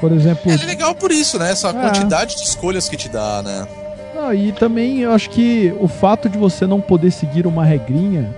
[0.01, 0.53] Por exemplo.
[0.53, 1.51] É legal por isso, né?
[1.51, 1.73] Essa É.
[1.73, 3.67] quantidade de escolhas que te dá, né?
[4.15, 8.33] Não, e também eu acho que o fato de você não poder seguir uma regrinha,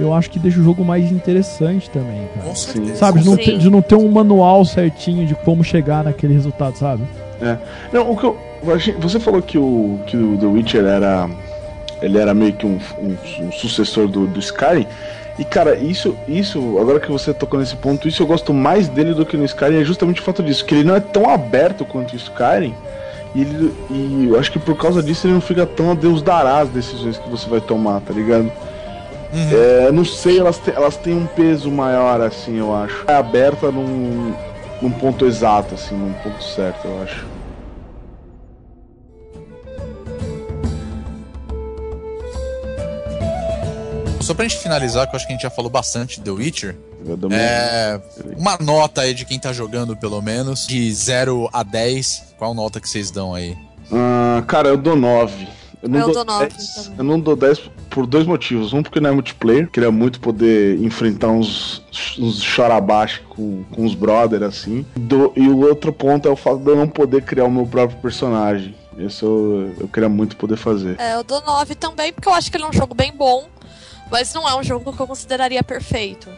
[0.00, 2.48] eu acho que deixa o jogo mais interessante também, cara.
[2.48, 2.94] Com certeza.
[2.96, 6.76] Sabe, de não, ter, de não ter um manual certinho de como chegar naquele resultado,
[6.76, 7.02] sabe?
[7.92, 8.36] Não, o que eu.
[9.00, 11.28] Você falou que o, que o The Witcher era.
[12.02, 14.86] Ele era meio que um, um- um sucessor do, do Skyrim.
[15.38, 19.14] E cara, isso, isso, agora que você tocou nesse ponto, isso eu gosto mais dele
[19.14, 21.84] do que no Skyrim é justamente o fato disso, que ele não é tão aberto
[21.84, 22.74] quanto o Skyrim.
[23.34, 26.20] E, ele, e eu acho que por causa disso ele não fica tão a Deus
[26.20, 28.50] dará as decisões que você vai tomar, tá ligado?
[29.32, 29.50] Uhum.
[29.86, 33.04] É, não sei, elas, te- elas têm um peso maior, assim, eu acho.
[33.06, 34.34] É aberta num,
[34.82, 37.24] num ponto exato, assim, num ponto certo, eu acho.
[44.20, 46.30] Só pra gente finalizar, que eu acho que a gente já falou bastante de The
[46.30, 46.76] Witcher.
[47.32, 47.98] É,
[48.36, 52.34] uma nota aí de quem tá jogando, pelo menos, de 0 a 10.
[52.38, 53.56] Qual nota que vocês dão aí?
[53.90, 55.48] Ah, cara, eu dou 9.
[55.82, 56.74] Eu não Eu dou, dou nove 10.
[56.74, 56.98] também.
[56.98, 58.72] Eu não dou 10 por dois motivos.
[58.72, 59.68] Um, porque não é multiplayer.
[59.70, 61.82] Queria muito poder enfrentar uns,
[62.18, 62.42] uns
[63.28, 64.84] com, com os brother, assim.
[64.94, 67.66] Do- e o outro ponto é o fato de eu não poder criar o meu
[67.66, 68.74] próprio personagem.
[68.98, 71.00] Isso eu, eu queria muito poder fazer.
[71.00, 73.48] É, eu dou 9 também, porque eu acho que ele é um jogo bem bom,
[74.10, 76.28] mas não é um jogo que eu consideraria perfeito.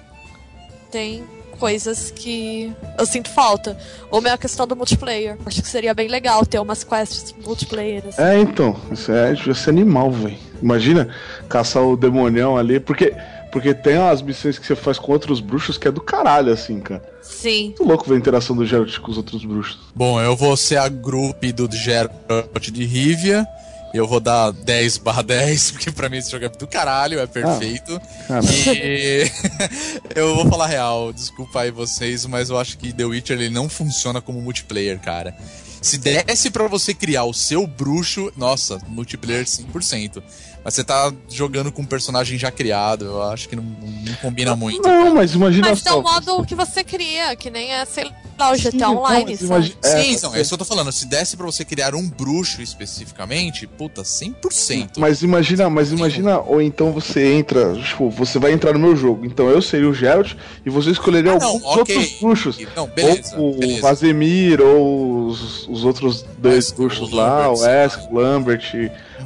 [0.90, 1.24] Tem
[1.62, 3.78] coisas que eu sinto falta.
[4.10, 5.38] Ou mesmo a questão do multiplayer.
[5.46, 8.02] Acho que seria bem legal ter umas quests multiplayer.
[8.08, 8.20] Assim.
[8.20, 10.36] É, então, isso é, devia ser animal, velho.
[10.60, 11.08] Imagina
[11.48, 13.14] caçar o demonião ali, porque,
[13.52, 16.80] porque tem as missões que você faz com outros bruxos que é do caralho, assim,
[16.80, 17.00] cara.
[17.22, 17.66] Sim.
[17.66, 19.78] Muito louco ver a interação do Geralt com os outros bruxos.
[19.94, 23.46] Bom, eu vou ser a grupo do Geralt de Rivia.
[23.94, 27.26] Eu vou dar 10 barra 10, porque pra mim esse jogo é do caralho, é
[27.26, 28.00] perfeito.
[28.26, 29.30] Cara, E
[30.14, 33.68] eu vou falar real, desculpa aí vocês, mas eu acho que The Witcher ele não
[33.68, 35.36] funciona como multiplayer, cara.
[35.82, 40.22] Se desse pra você criar o seu bruxo, nossa, multiplayer 100%.
[40.64, 44.54] Mas você tá jogando com um personagem já criado, eu acho que não, não combina
[44.54, 44.80] muito.
[44.86, 45.98] não, mas imagina Mas é só.
[46.00, 48.04] o modo que você cria, que nem é, sei
[48.38, 49.24] lá, o GTA Sim, não, Online.
[49.30, 49.46] mas sabe?
[49.52, 50.92] imagina- é, Sim, então, é isso que eu tô falando.
[50.92, 54.98] Se desse pra você criar um bruxo especificamente, puta, 100%.
[54.98, 59.24] Mas imagina, mas imagina, ou então você entra, tipo, você vai entrar no meu jogo.
[59.26, 61.96] Então eu seria o Geralt e você escolheria Ah, não, alguns ok.
[61.96, 62.58] outros bruxos.
[62.76, 63.80] Não, beleza, ou o.
[63.80, 68.72] Vazemir, ou os, os outros dois Wesk, bruxos o lá, o Lambert, Esk, o Lambert,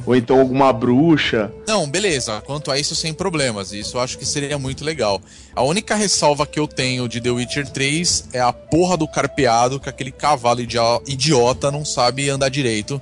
[0.07, 1.51] ou então alguma bruxa.
[1.67, 2.41] Não, beleza.
[2.45, 3.71] Quanto a isso, sem problemas.
[3.73, 5.21] Isso eu acho que seria muito legal.
[5.55, 9.79] A única ressalva que eu tenho de The Witcher 3 é a porra do carpeado,
[9.79, 12.99] que aquele cavalo idio- idiota não sabe andar direito.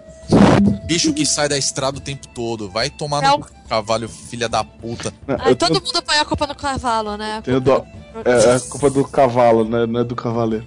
[0.85, 2.69] Bicho que sai da estrada o tempo todo.
[2.69, 5.13] Vai tomar É no o- cavalo, filha da puta.
[5.27, 7.41] Ai, eu todo mundo põe a culpa no cavalo, né?
[7.45, 7.85] tenho dó.
[8.23, 9.85] É, é culpa do cavalo, né?
[9.85, 10.65] Não é do cavaleiro.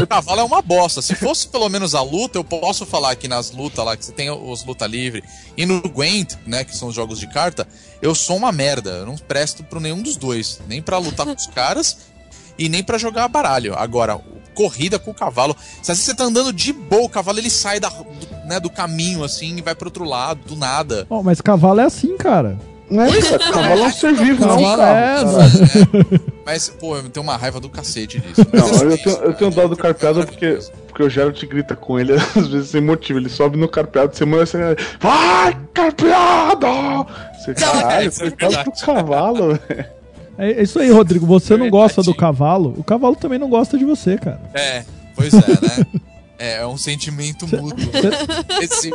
[0.00, 1.02] O cavalo é uma bosta.
[1.02, 4.12] Se fosse pelo menos a luta, eu posso falar que nas lutas lá, que você
[4.12, 5.22] tem os luta livre,
[5.56, 7.68] e no Gwent, né, que são os jogos de carta,
[8.00, 8.90] eu sou uma merda.
[8.90, 10.60] Eu não presto pro nenhum dos dois.
[10.66, 11.98] Nem pra lutar com os caras
[12.58, 13.74] e nem pra jogar baralho.
[13.76, 14.18] Agora,
[14.54, 15.54] corrida com o cavalo.
[15.82, 18.58] Se às vezes você tá andando de boa, o cavalo ele sai da, do, né,
[18.60, 21.06] do caminho assim e vai pro outro lado, do nada.
[21.10, 22.58] Ó, mas cavalo é assim, cara.
[22.90, 24.82] Não é, cara, cavalo é um ser vivo, não carro.
[24.82, 26.20] é, caralho.
[26.44, 28.46] Mas, pô, eu tenho uma raiva do cacete disso.
[28.52, 32.12] Não, eu tenho, eu tenho dó do carpeado porque, porque o Geralt grita com ele
[32.36, 33.18] às vezes sem motivo.
[33.18, 34.58] Ele sobe no carpeado, você manda você.
[35.00, 36.66] Vai, carpeado!
[37.38, 38.70] Você, caralho, é coitado verdade.
[38.70, 39.86] do cavalo, velho.
[40.36, 41.24] É é isso aí, Rodrigo.
[41.26, 44.40] Você não gosta do cavalo, o cavalo também não gosta de você, cara.
[44.52, 44.82] É,
[45.14, 45.86] pois é, né?
[46.44, 47.90] É, é um sentimento mútuo.
[48.60, 48.90] Esse...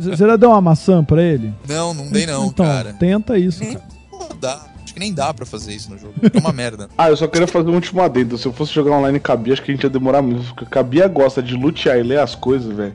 [0.00, 1.52] Você já deu uma maçã pra ele?
[1.68, 2.94] Não, não dei não, então, cara.
[2.94, 3.84] tenta isso, Nem- cara.
[4.10, 4.66] Não dá.
[4.82, 6.14] Acho que nem dá pra fazer isso no jogo.
[6.34, 6.88] É uma merda.
[6.96, 8.38] Ah, eu só queria fazer um último adendo.
[8.38, 10.42] Se eu fosse jogar online Cabia, acho que a gente ia demorar muito.
[10.54, 12.94] Porque Cabia gosta de lutear e ler as coisas, velho.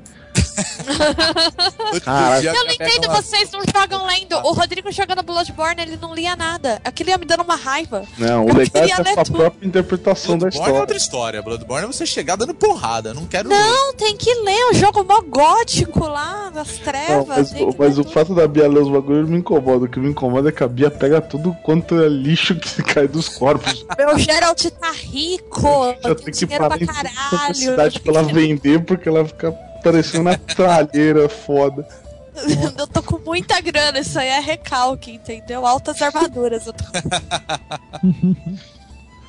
[2.03, 2.45] Caraca.
[2.47, 4.35] Eu não entendo, vocês não jogam lendo.
[4.37, 6.81] O Rodrigo jogando Bloodborne, ele não lia nada.
[6.83, 8.03] Aquilo ia me dando uma raiva.
[8.17, 9.37] Não, o legal é a ler sua tudo.
[9.37, 10.79] própria interpretação da Bloodborne é história.
[10.81, 11.41] outra história.
[11.41, 13.13] Bloodborne é você chegar dando porrada.
[13.13, 13.49] Não quero.
[13.49, 17.27] Não, tem que ler o jogo mó gótico lá, Não, trevas.
[17.27, 19.85] mas, que mas ler o fato da Bia ler os bagulhos me incomoda.
[19.85, 23.07] O que me incomoda é que a Bia pega tudo quanto é lixo que cai
[23.07, 23.85] dos corpos.
[23.97, 27.55] Meu Geralt tá rico, Já tem que parar pra caralho.
[27.55, 29.51] cidade pra ela vender, porque ela fica
[29.83, 31.85] parecendo uma tralheira foda.
[32.79, 35.65] Eu tô com muita grana, isso aí é recalque, entendeu?
[35.65, 36.65] Altas armaduras.
[36.65, 36.83] Eu tô...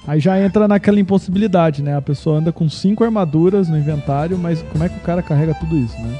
[0.06, 1.96] Aí já entra naquela impossibilidade, né?
[1.96, 5.54] A pessoa anda com cinco armaduras no inventário, mas como é que o cara carrega
[5.54, 6.18] tudo isso, né?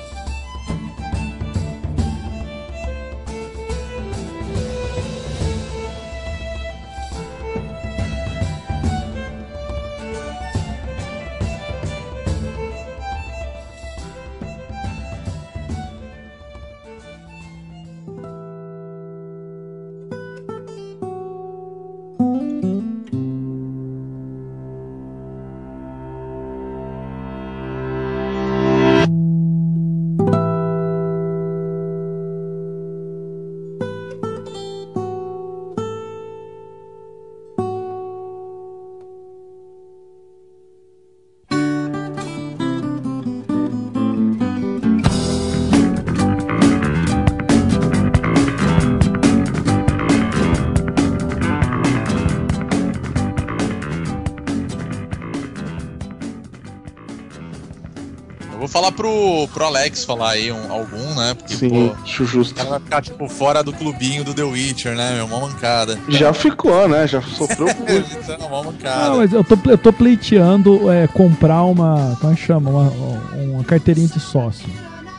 [58.85, 61.33] Falar pro, pro Alex falar aí um- algum, né?
[61.33, 62.55] Porque, Sim, pô, acho justo.
[62.55, 65.25] cara vai ficar, tipo, fora do clubinho do The Witcher, né, meu?
[65.25, 65.99] Uma mancada.
[66.09, 67.07] Já ficou, né?
[67.07, 69.09] Já sofreu Então, uma mancada.
[69.09, 72.15] Não, mas eu tô, eu tô pleiteando é, comprar uma.
[72.21, 72.69] Como é que chama?
[72.69, 72.91] Uma,
[73.37, 74.69] uma carteirinha de sócio.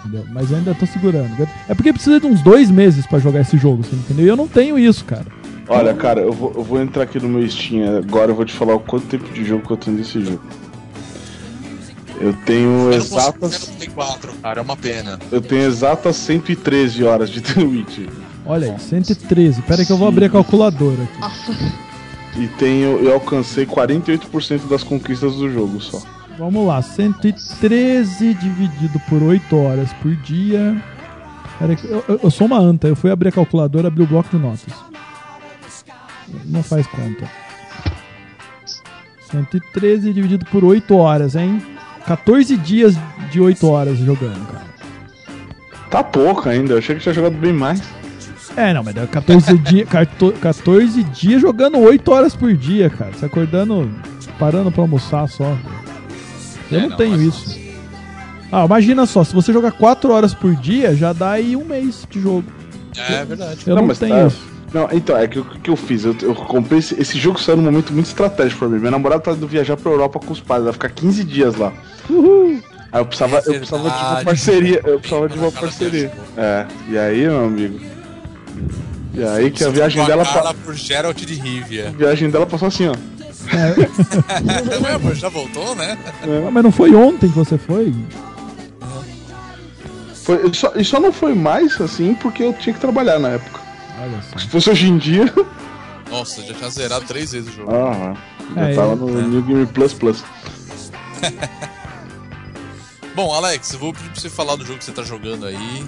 [0.02, 0.26] Entendeu?
[0.32, 1.50] Mas eu ainda tô segurando.
[1.68, 4.26] É porque precisa de uns dois meses pra jogar esse jogo, você entendeu?
[4.26, 5.26] E eu não tenho isso, cara.
[5.68, 8.54] Olha, cara, eu vou, eu vou entrar aqui no meu Steam agora, eu vou te
[8.54, 10.40] falar o quanto tempo de jogo que eu tenho desse jogo.
[12.20, 13.72] Eu tenho Eu consigo exatas.
[13.94, 15.20] 4, cara, é uma pena.
[15.32, 18.08] Eu tenho exatas 113 horas de The Witcher.
[18.46, 19.62] Olha aí, 113.
[19.64, 22.40] Pera aí que eu vou abrir a calculadora aqui.
[22.40, 23.00] E tenho.
[23.00, 26.02] Eu alcancei 48% das conquistas do jogo só.
[26.38, 30.82] Vamos lá, 113 dividido por 8 horas por dia.
[31.58, 34.04] Pera aí, que eu, eu- eu sou uma anta, eu fui abrir a calculadora, abri
[34.04, 34.74] o bloco de notas.
[36.46, 37.30] Não faz conta.
[39.32, 41.62] 113 dividido por 8 horas, hein?
[42.06, 42.96] 14 dias
[43.32, 44.66] de 8 horas jogando, cara.
[45.90, 47.82] Tá pouco ainda, eu achei que tinha jogado bem mais.
[48.56, 49.88] É, não, mas dá 14 dias
[50.42, 53.12] 14 dias jogando 8 horas por dia, cara.
[53.12, 53.90] Você acordando,
[54.40, 55.58] parando pra almoçar só.
[56.72, 57.60] Eu É, não, não, tenho isso.
[58.52, 62.08] Ah, imagina só, se você jogar 4 horas por dia, já dá aí um mês
[62.10, 62.46] de jogo.
[62.98, 63.60] É verdade.
[63.66, 64.55] Eu não, tenho tá- isso.
[64.76, 66.04] Não, então, é que o que eu fiz?
[66.04, 68.78] Eu, eu comprei esse, esse jogo saiu num momento muito estratégico pra mim.
[68.78, 71.56] Minha namorada tá indo viajar pra Europa com os pais, ela vai ficar 15 dias
[71.56, 71.72] lá.
[72.10, 72.60] Uhul.
[72.92, 74.82] Aí eu precisava, eu precisava de uma parceria.
[74.84, 76.12] Eu precisava de uma parceria.
[76.36, 77.80] É, e aí, meu amigo?
[79.14, 81.88] E aí que a viagem dela, a cara pa- por Geralt de Rivia.
[81.88, 82.96] a viagem dela passou assim, ó.
[83.56, 83.76] É,
[84.84, 85.98] Ué, amor, já voltou, né?
[86.52, 87.96] mas não foi ontem que você foi?
[90.16, 93.64] Foi, só, e só não foi mais assim porque eu tinha que trabalhar na época.
[94.02, 94.38] Olha só.
[94.40, 95.26] Se fosse hoje em dia.
[96.12, 97.72] Nossa, já tinha zerado três vezes o jogo.
[97.74, 98.14] Ah,
[98.56, 98.96] já É, tava é.
[98.96, 100.24] no New Game Plus Plus.
[103.16, 105.86] Bom, Alex, eu vou pedir pra você falar do jogo que você tá jogando aí.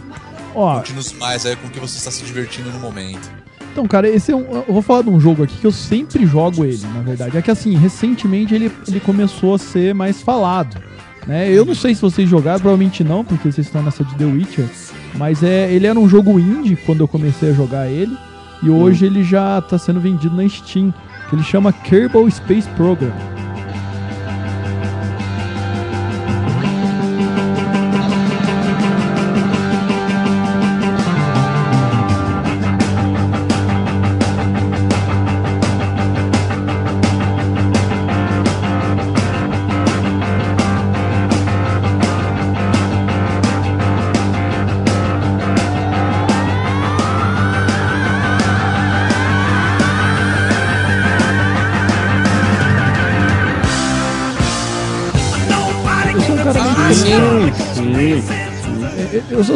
[0.56, 3.30] Ó, Conte-nos mais aí com o que você está se divertindo no momento.
[3.72, 4.64] Então, cara, esse é um.
[4.68, 7.38] Eu vou falar de um jogo aqui que eu sempre jogo ele, na verdade.
[7.38, 10.82] É que assim, recentemente ele, ele começou a ser mais falado.
[11.28, 11.50] Né?
[11.52, 14.68] Eu não sei se vocês jogaram, provavelmente não, porque vocês estão nessa de The Witcher.
[15.16, 18.16] Mas é, ele era um jogo indie quando eu comecei a jogar ele.
[18.62, 20.94] E hoje ele já tá sendo vendido na Steam.
[21.30, 23.37] Que ele chama Kerbal Space Program.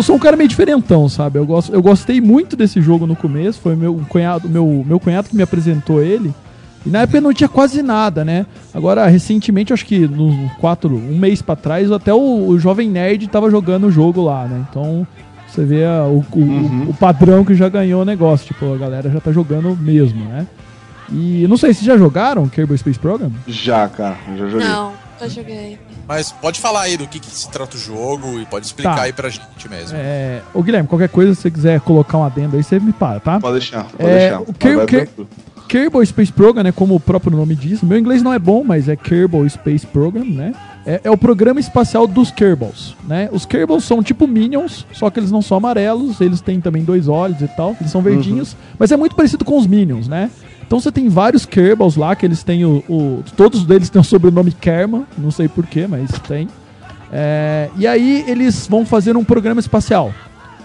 [0.02, 1.40] Eu, sou um cara meio diferentão, sabe?
[1.40, 3.60] Eu, gosto, eu gostei muito desse jogo no começo.
[3.62, 6.34] Foi meu cunhado, meu, meu cunhado que me apresentou ele.
[6.86, 8.46] E na época não tinha quase nada, né?
[8.74, 13.28] Agora, recentemente, acho que nos quatro, um mês pra trás, até o, o Jovem Nerd
[13.28, 14.66] tava jogando o jogo lá, né?
[14.70, 15.06] Então,
[15.48, 16.86] você vê a- o, o- Uhum.
[16.90, 18.48] o padrão que já ganhou o negócio.
[18.48, 20.48] Tipo, a galera já tá jogando mesmo, né?
[21.12, 23.30] E não sei, vocês já jogaram Kerbal Space Program?
[23.46, 24.68] Já, cara, já joguei.
[24.68, 25.80] Não, nunca joguei.
[26.08, 29.02] Mas pode falar aí do que, que se trata o jogo e pode explicar Tá.
[29.04, 29.98] aí pra gente mesmo.
[29.98, 30.42] É...
[30.54, 33.40] Ô, Guilherme, qualquer coisa, se você quiser colocar um adendo aí, você me para, tá?
[33.40, 34.42] Pode deixar, pode É, deixar.
[34.42, 35.10] o Ker- Ker-.
[35.68, 38.90] Kerbal Space Program, né, como o próprio nome diz, meu inglês não é bom, mas
[38.90, 40.54] é Kerbal Space Program, né?
[40.86, 43.30] É, é o programa espacial dos Kerbals, né?
[43.32, 47.08] Os Kerbals são tipo Minions, só que eles não são amarelos, eles têm também dois
[47.08, 50.30] olhos e tal, eles são verdinhos, mas é muito parecido com os Minions, né?
[50.72, 54.06] Então você tem vários Kerbals lá, que eles têm o, o- Todos deles têm o
[54.06, 56.48] sobrenome Kerma, não sei porquê, mas tem.
[57.12, 60.14] É, e aí eles vão fazer um programa espacial.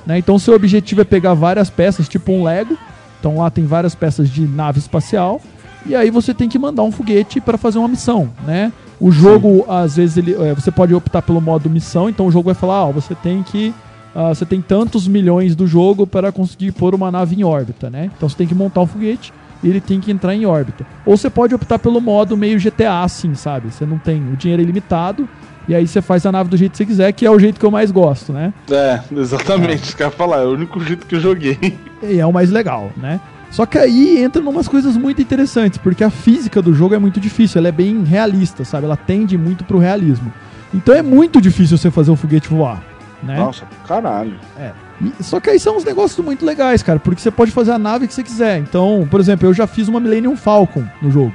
[0.07, 0.17] Né?
[0.17, 2.79] Então seu objetivo é pegar várias peças, tipo um Lego.
[3.19, 5.41] Então lá tem várias peças de nave espacial.
[5.85, 8.73] E aí você tem que mandar um foguete para fazer uma missão, né?
[9.01, 12.45] O jogo, às vezes, ele, é, você pode optar pelo modo missão, então o jogo
[12.45, 13.75] vai falar, ó, você tem que.
[14.15, 18.09] ah, você tem tantos milhões do jogo para conseguir pôr uma nave em órbita, né?
[18.17, 20.87] Então você tem que montar um foguete ele tem que entrar em órbita.
[21.05, 23.73] Ou você pode optar pelo modo meio GTA, assim, sabe?
[23.73, 25.29] Você não tem o dinheiro é ilimitado,
[25.69, 27.59] e aí você faz a nave do jeito que você quiser, que é o jeito
[27.59, 28.53] que eu mais gosto, né?
[28.71, 31.59] É, exatamente, isso que eu ia falar, é o único jeito que eu joguei.
[32.03, 33.21] E é o mais legal, né?
[33.51, 37.19] Só que aí entra umas coisas muito interessantes, porque a física do jogo é muito
[37.19, 38.85] difícil, ela é bem realista, sabe?
[38.85, 40.33] Ela tende muito pro realismo.
[40.75, 42.83] Então é muito difícil você fazer o foguete voar,
[43.23, 43.37] né?
[43.37, 44.35] Nossa, caralho.
[44.59, 44.73] É.
[45.01, 47.79] E- só que aí são uns negócios muito legais, cara, porque você pode fazer a
[47.79, 48.59] nave que você quiser.
[48.59, 51.35] Então, por exemplo, eu já fiz uma Millennium Falcon no jogo.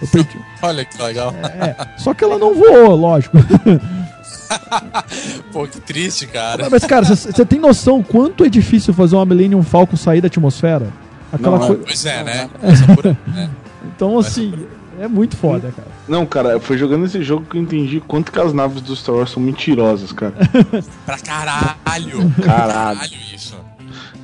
[0.00, 1.34] Eu perdi- Olha que legal.
[1.42, 3.36] é, só que ela não voou, lógico.
[5.52, 6.68] Pô, que triste, cara.
[6.70, 10.88] Mas, cara, você tem noção quanto é difícil fazer uma Millennium Falcon sair da atmosfera?
[11.32, 11.68] Aquela Não, é.
[11.68, 11.82] coisa.
[11.84, 12.50] Pois é, né?
[12.62, 13.16] É.
[13.94, 14.54] Então, assim,
[15.00, 15.88] é muito foda, cara.
[16.08, 19.14] Não, cara, foi jogando esse jogo que eu entendi quanto que as naves do Star
[19.14, 20.34] Wars são mentirosas, cara.
[21.06, 22.32] Pra caralho.
[22.42, 23.10] Caralho.
[23.34, 23.56] isso.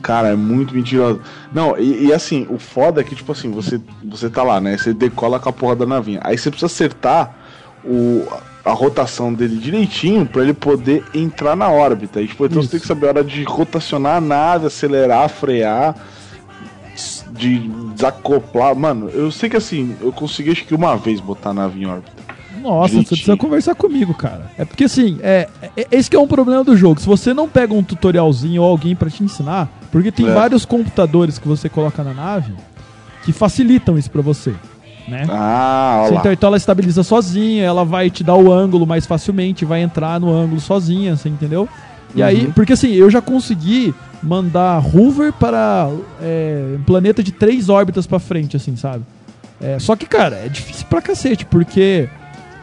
[0.02, 1.20] Cara, é muito mentirosa.
[1.52, 4.76] Não, e, e assim, o foda é que, tipo assim, você, você tá lá, né?
[4.76, 6.20] Você decola com a porra da navinha.
[6.22, 7.34] Aí você precisa acertar
[7.84, 8.26] o,
[8.64, 12.20] a rotação dele direitinho pra ele poder entrar na órbita.
[12.20, 12.68] E, tipo, então Isso.
[12.68, 15.96] você tem que saber a hora de rotacionar a nave, acelerar, frear,
[17.38, 17.58] de
[17.94, 18.74] desacoplar.
[18.76, 21.86] Mano, eu sei que assim, eu consegui acho que uma vez botar a nave em
[21.86, 22.12] órbita.
[22.60, 23.04] Nossa, Gente.
[23.08, 24.50] você precisa conversar comigo, cara.
[24.58, 27.00] É porque assim, é, é- esse que é um problema do jogo.
[27.00, 30.32] Se você não pega um tutorialzinho ou alguém pra te ensinar, porque tem É.
[30.34, 32.52] vários computadores que você coloca na nave
[33.24, 34.52] que facilitam isso pra você,
[35.06, 35.24] né?
[35.30, 36.20] Ah, Você olha lá.
[36.20, 40.18] então, então ela estabiliza sozinha, ela vai te dar o ângulo mais facilmente, vai entrar
[40.18, 41.68] no ângulo sozinha, você entendeu?
[42.14, 42.52] E aí, Uhum.
[42.52, 45.88] porque assim, eu já consegui mandar Hoover para
[46.22, 49.04] é, um planeta de três órbitas pra frente, assim, sabe?
[49.60, 52.08] É, só que, cara, é difícil pra cacete, porque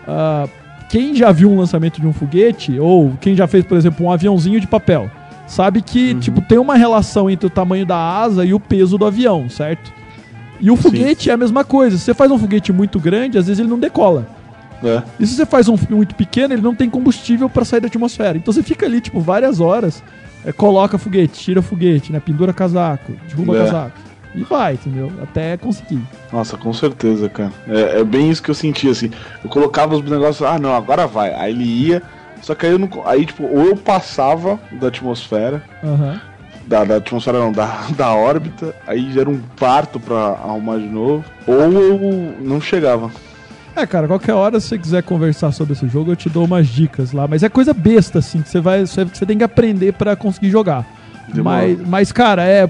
[0.08, 0.48] ah,
[0.90, 4.12] quem já viu um lançamento de um foguete, ou quem já fez, por exemplo, um
[4.12, 5.10] aviãozinho de papel,
[5.48, 6.20] sabe que, Uhum.
[6.20, 9.94] tipo, tem uma relação entre o tamanho da asa e o peso do avião, certo?
[10.60, 11.98] E o foguete é a mesma coisa.
[11.98, 14.26] Se você faz um foguete muito grande, às vezes ele não decola.
[14.84, 15.02] É.
[15.20, 18.38] E se você faz um muito pequeno, ele não tem combustível para sair da atmosfera.
[18.38, 20.04] Então você fica ali, tipo, várias horas,
[20.46, 22.20] é, coloca foguete, tira foguete, né?
[22.20, 23.66] Pendura casaco, derruba É.
[23.66, 23.98] casaco.
[24.36, 25.10] E vai, entendeu?
[25.24, 26.02] Até conseguir.
[26.32, 27.54] Nossa, com certeza, cara.
[27.70, 29.10] É, é bem isso que eu senti, assim.
[29.42, 31.34] Eu colocava os negócios, ah, não, agora vai.
[31.34, 32.02] Aí ele ia,
[32.42, 32.90] só que aí eu não.
[33.06, 36.20] Aí, tipo, ou eu passava da atmosfera, Aham.
[36.68, 41.24] da, da atmosfera não, da, da órbita, aí era um parto pra arrumar de novo,
[41.48, 43.10] ou eu não chegava.
[43.76, 46.68] É, cara, qualquer hora se você quiser conversar sobre esse jogo, eu te dou umas
[46.68, 47.28] dicas lá.
[47.28, 48.86] Mas é coisa besta, assim, que você vai.
[48.86, 50.86] Você, tem que aprender pra conseguir jogar.
[51.44, 52.70] Mas, mas, cara, é,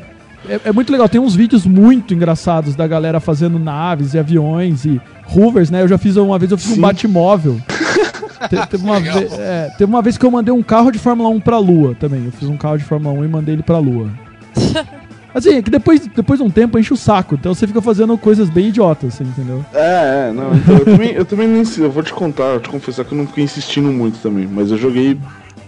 [0.49, 0.62] é.
[0.66, 1.08] é muito legal.
[1.08, 4.99] Tem uns vídeos muito engraçados da galera fazendo naves e aviões e
[5.36, 5.82] hoovers, né?
[5.84, 6.82] Eu já fiz uma vez, eu fiz um Sim.
[6.82, 7.60] Batmóvel.
[8.49, 9.20] Te- teve, uma Legal.
[9.20, 11.95] ve- é, teve uma vez que eu mandei um carro de Fórmula 1 pra Lua
[11.99, 12.26] também.
[12.26, 14.10] Eu fiz um carro de Fórmula 1 e mandei ele pra Lua.
[15.36, 17.36] Assim, é que depois, depois de um tempo enche o saco.
[17.36, 19.65] Então você fica fazendo coisas bem idiotas, assim, entendeu?
[19.73, 22.69] É, é, não, então eu também, eu também nem eu vou te contar, eu te
[22.69, 25.19] confessar que eu não fiquei insistindo muito também, mas eu joguei,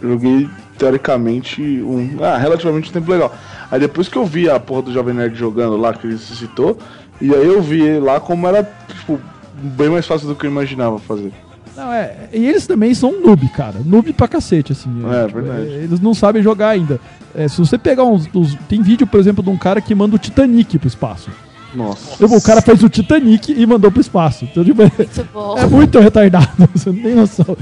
[0.02, 3.36] joguei teoricamente um, ah, relativamente um tempo legal.
[3.70, 6.34] Aí depois que eu vi a porra do Jovem Nerd jogando lá, que ele se
[6.34, 6.78] citou,
[7.20, 9.20] e aí eu vi lá como era, tipo,
[9.54, 11.34] bem mais fácil do que eu imaginava fazer.
[11.78, 12.30] Não, é.
[12.34, 13.76] E eles também são noob, cara.
[13.86, 14.90] Noob pra cacete, assim.
[15.06, 15.68] É, verdade.
[15.68, 17.00] é, Eles não sabem jogar ainda.
[17.38, 20.16] É, se você pegar uns, uns- Tem vídeo, por exemplo, de um cara que manda
[20.16, 21.30] o Titanic pro espaço.
[21.76, 22.26] Nossa.
[22.26, 24.46] O cara fez o Titanic e mandou pro espaço.
[24.46, 25.58] Então, tipo, é, Muito bom.
[25.58, 26.50] é muito retardado.
[26.74, 27.56] Você não tem noção.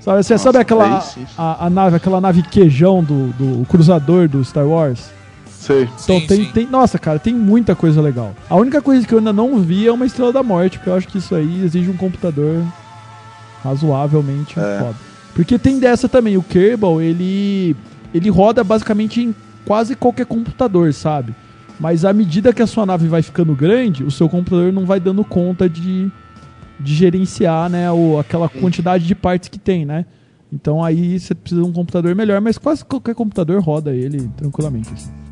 [0.00, 1.24] Sabe, você Nossa, sabe aquela sim.
[1.36, 5.10] a, a nave, aquela nave queijão do, do cruzador do Star Wars?
[5.50, 5.84] Sei.
[5.84, 6.50] Então Sim, tem, sim.
[6.52, 6.66] tem.
[6.66, 8.34] Nossa, cara, tem muita coisa legal.
[8.50, 10.94] A única coisa que eu ainda não vi é uma Estrela da Morte, porque eu
[10.94, 12.62] acho que isso aí exige um computador
[13.62, 14.78] razoavelmente É.
[14.78, 14.94] foda.
[15.34, 17.74] Porque tem dessa também, o Kerbal, ele.
[18.14, 19.34] Ele roda basicamente em
[19.66, 21.34] quase qualquer computador, sabe?
[21.78, 25.00] Mas à medida que a sua nave vai ficando grande, o seu computador não vai
[25.00, 26.10] dando conta de,
[26.78, 30.06] de gerenciar, né, o, aquela quantidade de partes que tem, né?
[30.52, 34.92] Então aí você precisa de um computador melhor, mas quase qualquer computador roda ele tranquilamente.
[34.92, 35.23] assim.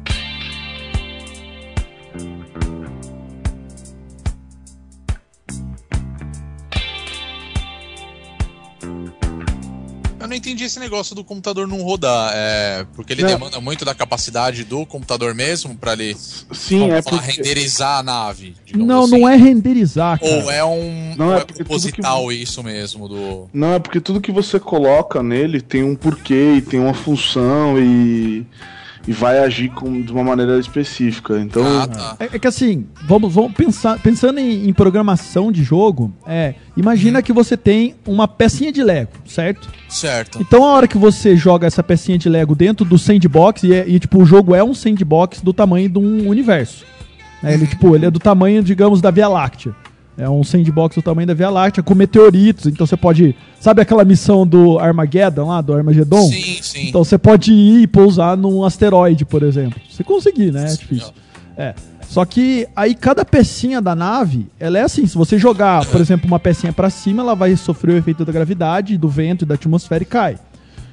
[10.32, 12.32] Não entendi esse negócio do computador não rodar.
[12.34, 13.28] É, porque ele Não.
[13.28, 16.16] demanda muito da capacidade do computador mesmo pra ele
[16.52, 17.36] Sim, é falar, porque.
[17.36, 18.54] renderizar a nave.
[18.74, 19.18] Não, assim.
[19.18, 20.32] não é renderizar, cara.
[20.32, 21.14] Ou é um.
[21.16, 23.50] Não, é é, proposital isso mesmo do.
[23.52, 27.78] Não, é porque tudo que você coloca nele tem um porquê e tem uma função
[27.78, 28.46] e.
[29.06, 31.38] e vai agir com, de uma maneira específica.
[31.38, 31.62] Então.
[31.80, 32.16] Ah, tá.
[32.20, 37.20] É, é que assim, vamos, vamos pensar, pensando em, em programação de jogo, é, imagina
[37.22, 39.68] que você tem uma pecinha de Lego, certo?
[39.88, 40.38] Certo.
[40.40, 43.88] Então a hora que você joga essa pecinha de Lego dentro do sandbox, e, é-
[43.88, 46.84] e, tipo, o jogo é um sandbox do tamanho de um universo.
[47.42, 47.54] né?
[47.54, 49.74] Ele, tipo, ele é do tamanho, digamos, da Via Láctea.
[50.16, 53.34] É um sandbox do tamanho da Via Láctea, com meteoritos, então você pode...
[53.58, 56.28] Sabe aquela missão do Armageddon lá, do Armagedon?
[56.28, 56.88] Sim, sim.
[56.88, 59.80] Então você pode ir e pousar num asteroide, por exemplo.
[59.90, 60.64] Se conseguir, né?
[60.64, 61.12] É difícil.
[61.56, 61.74] É.
[62.06, 66.26] Só que aí cada pecinha da nave, ela é assim, se você jogar, por exemplo,
[66.26, 69.54] uma pecinha pra cima, ela vai sofrer o efeito da gravidade, do vento e da
[69.54, 70.36] atmosfera e cai.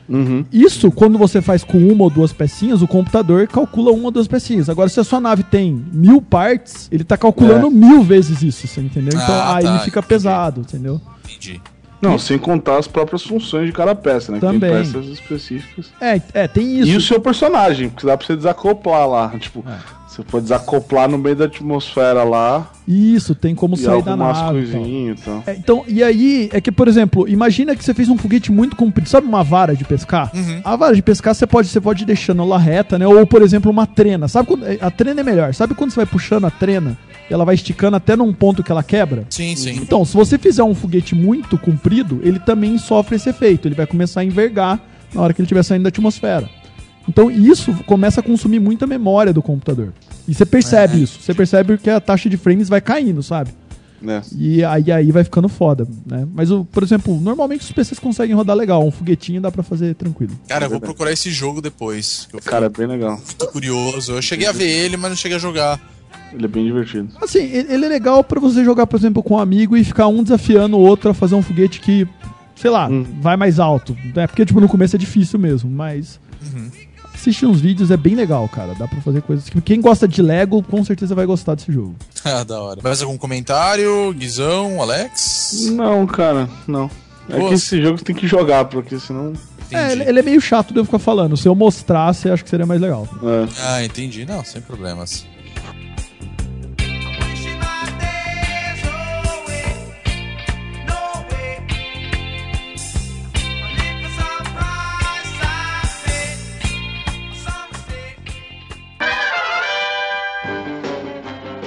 [0.10, 0.44] Uhum.
[0.52, 4.28] Isso, quando você faz com uma ou duas pecinhas, o computador calcula uma ou duas
[4.28, 4.68] pecinhas.
[4.70, 7.70] Agora, se a sua nave tem mil partes, ele tá calculando É.
[7.70, 9.12] mil vezes isso, você entendeu?
[9.22, 10.08] Então Ah, aí tá, fica entendi.
[10.08, 11.00] pesado, entendeu?
[11.24, 11.62] Entendi.
[12.02, 14.40] Não, sem contar as próprias funções de cada peça, né?
[14.40, 14.60] Também.
[14.62, 15.88] Tem peças específicas.
[16.00, 16.90] É, é, tem isso.
[16.90, 19.28] E o seu personagem, porque dá pra você desacoplar lá.
[19.38, 19.99] Tipo, É.
[20.20, 24.40] você pode desacoplar no meio da atmosfera lá Isso, tem como e sair da nave.
[24.40, 24.52] e tal.
[24.52, 25.44] coisinhas e tal.
[25.48, 28.76] É, então, e aí, é que, por exemplo, imagina que você fez um foguete muito
[28.76, 29.08] comprido.
[29.08, 30.32] Sabe uma vara de pescar?
[30.34, 30.62] Uhum.
[30.64, 33.08] A vara de pescar você pode, você pode ir deixando ela reta, né?
[33.08, 34.28] Ou, por exemplo, uma trena.
[34.28, 35.54] Sabe quando, a trena é melhor.
[35.54, 36.98] Sabe quando você vai puxando a trena
[37.30, 39.26] e ela vai esticando até num ponto que ela quebra?
[39.30, 39.76] Sim, sim.
[39.76, 43.68] Então, se você fizer um foguete muito comprido, ele também sofre esse efeito.
[43.68, 44.80] Ele vai começar a envergar
[45.14, 46.50] na hora que ele estiver saindo da atmosfera.
[47.08, 49.94] Então, isso começa a consumir muita memória do computador.
[50.28, 51.00] E você percebe É.
[51.04, 51.20] isso.
[51.22, 53.52] Você percebe que a taxa de frames vai caindo, sabe?
[54.02, 54.22] Né?
[54.38, 56.26] E aí, aí vai ficando foda, né?
[56.34, 58.86] Mas, o, por exemplo, normalmente os PCs conseguem rodar legal.
[58.86, 60.40] Um foguetinho dá pra fazer tranquilo.
[60.48, 60.94] Cara, eu vou verdade.
[60.94, 62.28] procurar esse jogo depois.
[62.30, 63.20] Que eu Cara, é bem legal.
[63.38, 64.14] tô curioso.
[64.14, 65.82] Eu cheguei a ver ele, mas não cheguei a jogar.
[66.32, 67.10] Ele é bem divertido.
[67.22, 70.22] Assim, ele é legal pra você jogar, por exemplo, com um amigo e ficar um
[70.24, 72.08] desafiando o outro a fazer um foguete que,
[72.56, 73.04] sei lá, Hum.
[73.20, 73.98] vai mais alto.
[74.16, 76.20] É porque, tipo, no começo é difícil mesmo, mas.
[76.54, 76.70] Uhum.
[77.20, 78.74] Assistir uns vídeos é bem legal, cara.
[78.76, 79.60] Dá pra fazer coisas que.
[79.60, 81.96] Quem gosta de Lego, com certeza vai gostar desse jogo.
[82.24, 82.82] Ah, da hora.
[82.84, 84.14] Mais algum comentário?
[84.14, 85.68] Guizão, Alex?
[85.72, 86.92] Não, cara, não.
[87.30, 87.50] É Boa.
[87.50, 89.34] que esse jogo tem que jogar, porque senão.
[89.72, 91.38] É, ele é meio chato de eu ficar falando.
[91.38, 93.08] Se eu mostrasse, acho que seria mais legal.
[93.24, 93.48] É.
[93.64, 94.26] Ah, entendi.
[94.26, 95.26] Não, sem problemas.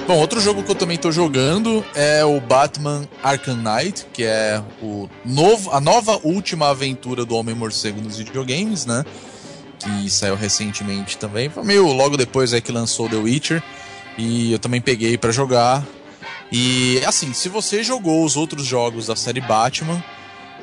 [0.05, 4.61] Bom, outro jogo que eu também tô jogando é o Batman Arkham Knight, que é
[4.81, 9.05] o novo, a nova última aventura do Homem-Morcego nos videogames, né?
[9.79, 11.49] Que saiu recentemente também.
[11.49, 13.63] Foi meio logo depois aí que lançou The Witcher.
[14.17, 15.87] E eu também peguei pra jogar.
[16.51, 20.03] E assim, se você jogou os outros jogos da série Batman,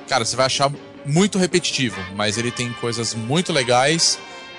[0.06, 0.70] cara, você vai achar
[1.06, 4.18] muito repetitivo, mas ele tem coisas muito legais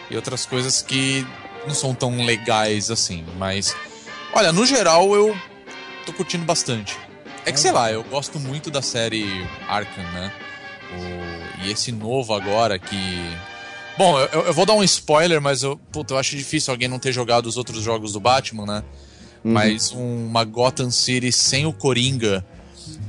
[0.09, 1.25] e outras coisas que
[1.67, 3.75] não são tão legais assim, mas
[4.33, 5.35] olha, no geral eu
[6.05, 6.97] tô curtindo bastante.
[7.45, 9.25] É que sei lá, eu gosto muito da série
[9.67, 10.31] Arkham, né?
[10.97, 12.95] O- E esse novo agora que
[13.97, 16.97] Bom, eu, eu- vou dar um spoiler, mas eu, puta, eu acho difícil alguém não
[16.97, 18.83] ter jogado os outros jogos do Batman, né?
[19.43, 22.43] Mas uma Gotham City sem o Coringa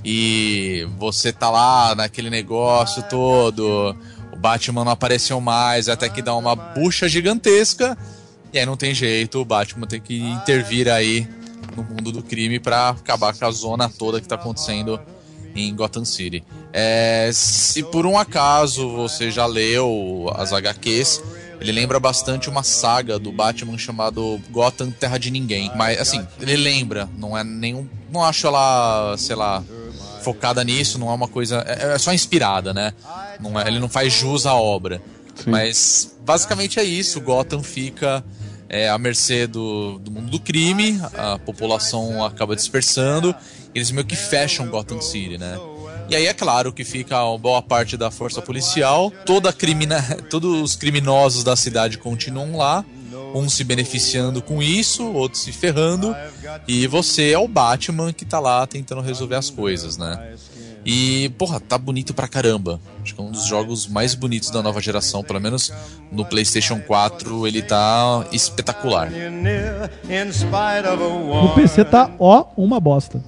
[0.05, 3.97] e você tá lá naquele negócio todo,
[4.33, 7.97] o Batman não apareceu mais, até que dá uma bucha gigantesca,
[8.53, 11.27] e aí não tem jeito, o Batman tem que intervir aí
[11.77, 15.01] no mundo do crime pra acabar com a zona toda que tá acontecendo
[15.55, 16.43] em Gotham City.
[16.73, 21.23] É, se por um acaso você já leu as HQs,
[21.61, 25.71] ele lembra bastante uma saga do Batman chamado Gotham Terra de Ninguém.
[25.77, 27.89] Mas assim, ele lembra, não é nenhum.
[28.11, 29.63] Não acho ela, sei lá,
[30.23, 31.65] focada nisso, não é uma coisa.
[31.67, 32.93] É, é só inspirada, né?
[33.41, 35.01] Não é- ele não faz jus à obra.
[35.37, 35.51] Sim.
[35.51, 37.21] Mas basicamente é isso.
[37.21, 38.25] Gotham fica
[38.73, 43.35] é, à mercê do, do mundo do crime, a população acaba dispersando,
[43.75, 45.59] eles meio que fecham Gotham City, né?
[46.09, 50.03] E aí é claro que fica uma boa parte da força policial, toda crimina...
[50.31, 52.85] todos os criminosos da cidade continuam lá,
[53.35, 56.17] uns se beneficiando com isso, outros se ferrando,
[56.67, 60.35] e você é o Batman que tá lá tentando resolver as coisas, né?
[60.85, 62.81] E, porra, tá bonito pra caramba.
[63.03, 65.73] Acho que é um dos jogos mais bonitos da nova geração, pelo menos
[66.11, 69.11] no PlayStation 4 ele tá espetacular.
[71.43, 73.23] No PC tá, ó, uma bosta.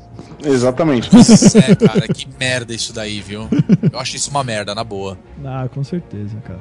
[0.45, 1.09] Exatamente.
[1.55, 3.49] É, cara, que merda isso daí, viu?
[3.93, 5.17] Eu acho isso uma merda, na boa.
[5.45, 6.61] Ah, com certeza, cara.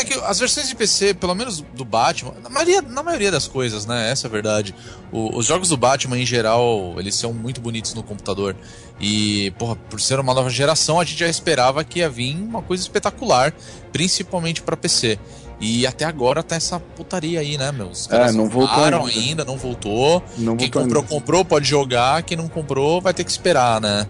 [0.00, 3.48] É que as versões de PC, pelo menos do Batman, na maioria, na maioria das
[3.48, 4.10] coisas, né?
[4.10, 4.74] Essa é a verdade.
[5.10, 8.54] O- os jogos do Batman, em geral, eles são muito bonitos no computador.
[9.00, 12.62] E, porra, por ser uma nova geração, a gente já esperava que ia vir uma
[12.62, 13.52] coisa espetacular,
[13.92, 15.18] principalmente pra PC.
[15.60, 18.08] E até agora tá essa putaria aí, né, meus?
[18.10, 19.20] É, não voltou voltaram ainda.
[19.20, 20.22] ainda, não voltou.
[20.38, 21.14] Não Quem voltou comprou, ainda.
[21.14, 22.22] comprou, pode jogar.
[22.22, 24.06] Quem não comprou, vai ter que esperar, né?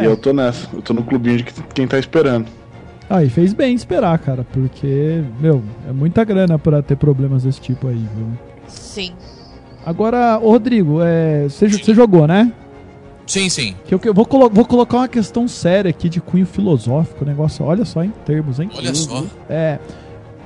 [0.00, 0.68] E eu tô nessa.
[0.72, 2.46] Eu tô no clubinho de que- quem tá esperando.
[3.14, 7.60] Ah, e fez bem esperar, cara, porque, meu, é muita grana pra ter problemas desse
[7.60, 8.26] tipo aí, viu?
[8.66, 9.12] Sim.
[9.84, 12.50] Agora, ô Rodrigo, é, você você jogou, né?
[13.26, 13.74] Sim, sim.
[13.84, 17.22] Que eu, que eu vou, colo- vou colocar uma questão séria aqui de cunho filosófico,
[17.22, 18.70] o negócio, olha só em termos, hein?
[18.76, 19.22] Olha só.
[19.48, 19.78] É,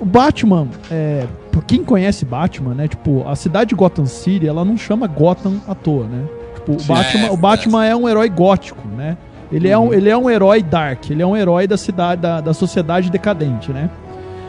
[0.00, 2.88] o Batman, é, por quem conhece Batman, né?
[2.88, 6.24] Tipo, a cidade de Gotham City, ela não chama Gotham à toa, né?
[6.56, 9.16] Tipo, o Batman, é, o Batman é um herói gótico, né?
[9.52, 12.40] Ele, é um, ele é um herói dark, ele é um herói da cidade, da,
[12.40, 13.88] da sociedade decadente, né?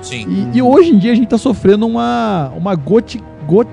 [0.02, 0.50] Sim.
[0.54, 3.68] E, e hoje em dia a gente tá sofrendo uma, uma goti, got,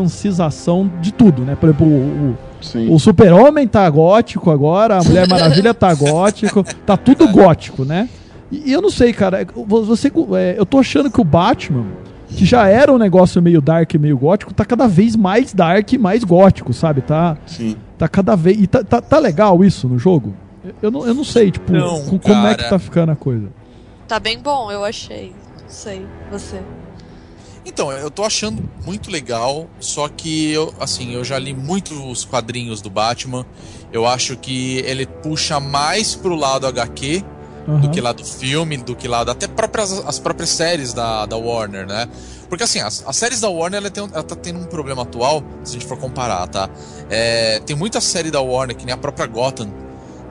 [0.00, 1.56] gotancização de tudo, né?
[1.58, 1.90] Por exemplo, o,
[2.30, 2.92] o- Sim.
[2.92, 8.08] O Super-Homem tá gótico agora, a Mulher Maravilha tá gótico, tá tudo gótico, né?
[8.50, 11.84] E, e eu não sei, cara, você, é, eu tô achando que o Batman,
[12.28, 15.98] que já era um negócio meio dark, meio gótico, tá cada vez mais dark e
[15.98, 17.02] mais gótico, sabe?
[17.02, 17.76] Tá, Sim.
[17.98, 18.58] tá cada vez.
[18.60, 20.32] E tá, tá, tá legal isso no jogo?
[20.82, 23.50] Eu- não, eu não sei, tipo, Não, co- como é que tá ficando a coisa.
[24.08, 25.34] Tá bem bom, eu achei.
[25.62, 26.60] Não sei, você.
[27.64, 32.80] Então, eu tô achando muito legal, só que eu, assim, eu já li muitos quadrinhos
[32.80, 33.44] do Batman.
[33.92, 37.24] Eu acho que ele puxa mais pro lado HQ
[37.66, 37.90] do Aham.
[37.90, 41.36] que lá do filme, do que lá da, até próprias, as próprias séries da, da
[41.36, 42.08] Warner, né?
[42.48, 45.42] Porque assim, as, as séries da Warner ela, tem, ela tá tendo um problema atual,
[45.64, 46.70] se a gente for comparar, tá?
[47.10, 49.68] É, tem muita série da Warner, que nem a própria Gotham,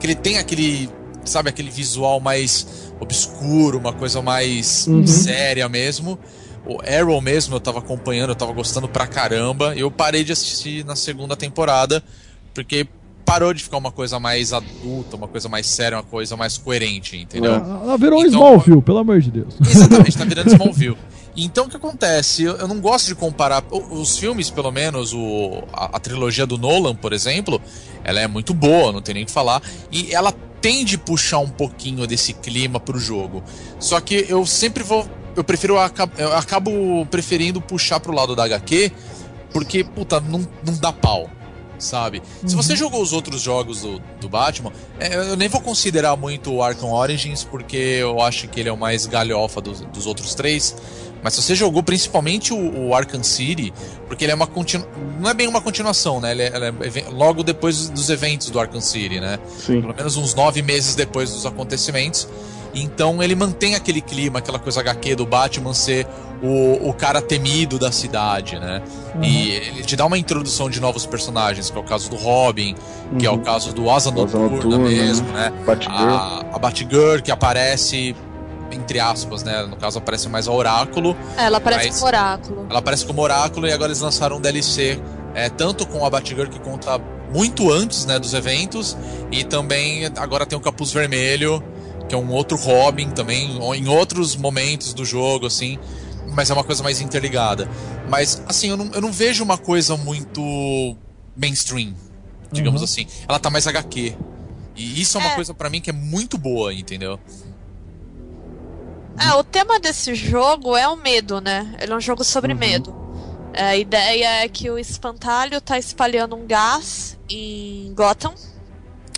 [0.00, 0.88] que ele tem aquele,
[1.24, 5.06] sabe, aquele visual mais obscuro, uma coisa mais Uhum.
[5.06, 6.18] séria mesmo.
[6.66, 9.74] O Arrow mesmo eu tava acompanhando, eu tava gostando pra caramba.
[9.76, 12.02] Eu parei de assistir na segunda temporada,
[12.52, 12.86] porque
[13.24, 17.16] parou de ficar uma coisa mais adulta, uma coisa mais séria, uma coisa mais coerente,
[17.16, 17.52] entendeu?
[17.54, 19.54] Ela virou um Então- Smallville, pelo amor de Deus.
[19.68, 20.96] Exatamente, tá virando Smallville.
[21.36, 22.44] Então o que acontece?
[22.44, 23.62] Eu, eu não gosto de comparar.
[23.70, 27.60] Os filmes, pelo menos, o, a, a trilogia do Nolan, por exemplo,
[28.02, 29.62] ela é muito boa, não tem nem o que falar.
[29.92, 33.42] E ela tende a puxar um pouquinho desse clima pro jogo.
[33.78, 35.06] Só que eu sempre vou.
[35.36, 35.74] Eu prefiro.
[36.16, 38.90] Eu acabo preferindo puxar pro lado da HQ,
[39.52, 41.30] porque, puta, não, não dá pau.
[41.78, 42.22] Sabe?
[42.46, 46.50] Se você jogou os outros jogos do, do Batman, é, eu nem vou considerar muito
[46.50, 50.34] o Arkham Origins, porque eu acho que ele é o mais galhofa dos, dos outros
[50.34, 50.74] três.
[51.26, 53.74] Mas se você jogou principalmente o, o Arkham City,
[54.06, 54.86] porque ele é uma continu...
[55.18, 56.30] não é bem uma continuação, né?
[56.30, 56.52] Ele é,
[56.82, 59.36] ele é logo depois dos eventos do Arkham City, né?
[59.58, 59.80] Sim.
[59.80, 62.28] Pelo menos uns nove meses depois dos acontecimentos.
[62.72, 66.06] Então ele mantém aquele clima, aquela coisa HQ do Batman ser
[66.40, 68.80] o, o cara temido da cidade, né?
[69.20, 72.76] E ele te dá uma introdução de novos personagens, que é o caso do Robin,
[73.18, 73.42] que é o Uhum.
[73.42, 75.52] caso do Asa Asa Noturna, Noturna, mesmo, né?
[75.66, 75.92] Batgirl.
[75.92, 78.14] A, a Batgirl, que aparece,
[78.70, 79.64] entre aspas, né?
[79.66, 81.16] No caso, aparece mais a Oráculo.
[81.36, 82.66] É, ela parece Mas- um oráculo.
[82.68, 85.00] Ela aparece como Oráculo e agora eles lançaram um DLC,
[85.34, 86.98] é, tanto com a Batgirl, que conta
[87.32, 88.96] muito antes né, dos eventos,
[89.32, 91.62] e também agora tem o Capuz Vermelho,
[92.08, 95.78] que é um outro Robin também, em outros momentos do jogo, assim.
[96.34, 97.68] Mas é uma coisa mais interligada.
[98.08, 100.96] Mas, assim, eu não, eu não vejo uma coisa muito
[101.36, 101.94] mainstream,
[102.52, 102.84] digamos Uhum.
[102.84, 103.06] assim.
[103.28, 104.14] Ela tá mais HQ.
[104.74, 105.34] E isso é uma É.
[105.34, 107.18] coisa pra mim que é muito boa, entendeu?
[109.18, 111.74] É, o tema desse jogo é o medo, né?
[111.80, 112.58] Ele é um jogo sobre Uhum.
[112.58, 112.94] medo.
[113.52, 118.34] É, a ideia é que o espantalho tá espalhando um gás em Gotham,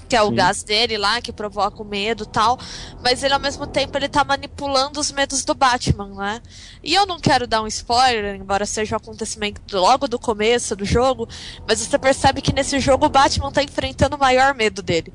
[0.08, 0.34] que é o Sim.
[0.36, 2.56] gás dele lá, que provoca o medo e tal.
[3.02, 6.40] Mas ele, ao mesmo tempo, ele tá manipulando os medos do Batman, né?
[6.82, 10.84] E eu não quero dar um spoiler, embora seja um acontecimento logo do começo do
[10.84, 11.28] jogo,
[11.66, 15.12] mas você percebe que nesse jogo o Batman tá enfrentando o maior medo dele.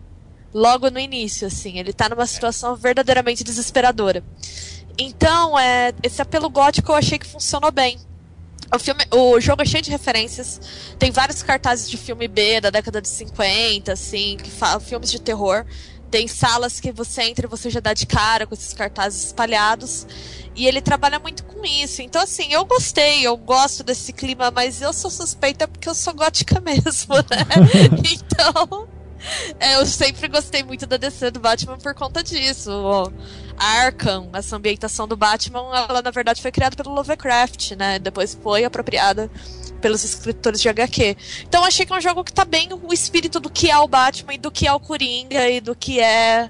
[0.53, 1.79] Logo no início, assim.
[1.79, 4.23] Ele tá numa situação verdadeiramente desesperadora.
[4.97, 7.97] Então, é, esse apelo gótico eu achei que funcionou bem.
[8.73, 10.59] O, filme, o jogo é cheio de referências.
[10.97, 15.19] Tem vários cartazes de filme B da década de 50, assim, que falam filmes de
[15.19, 15.65] terror.
[16.09, 20.05] Tem salas que você entra e você já dá de cara com esses cartazes espalhados.
[20.55, 22.03] E ele trabalha muito com isso.
[22.03, 26.13] Então, assim, eu gostei, eu gosto desse clima, mas eu sou suspeita porque eu sou
[26.13, 27.45] gótica mesmo, né?
[28.13, 28.87] então.
[29.59, 32.71] É, eu sempre gostei muito da DC do Batman por conta disso.
[32.71, 33.11] O
[33.57, 37.99] Arkham, essa ambientação do Batman, ela na verdade foi criada pelo Lovecraft, né?
[37.99, 39.29] Depois foi apropriada
[39.81, 41.17] pelos escritores de HQ.
[41.43, 43.87] Então achei que é um jogo que tá bem o espírito do que é o
[43.87, 46.49] Batman e do que é o Coringa e do que é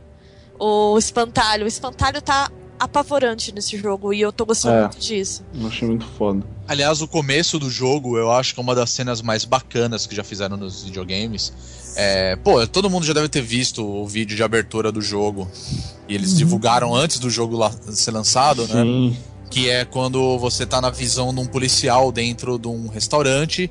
[0.60, 1.66] o Espantalho.
[1.66, 2.50] O Espantalho tá
[2.80, 4.82] apavorante nesse jogo e eu tô gostando É.
[4.82, 5.44] muito disso.
[5.60, 6.44] Eu achei muito foda.
[6.68, 10.16] Aliás, o começo do jogo eu acho que é uma das cenas mais bacanas que
[10.16, 11.54] já fizeram nos videogames.
[11.96, 15.48] É, pô, todo mundo já deve ter visto o vídeo de abertura do jogo.
[16.08, 18.82] E eles divulgaram antes do jogo lá- ser lançado, né?
[18.84, 19.18] Sim.
[19.50, 23.70] Que é quando você tá na visão de um policial dentro de um restaurante.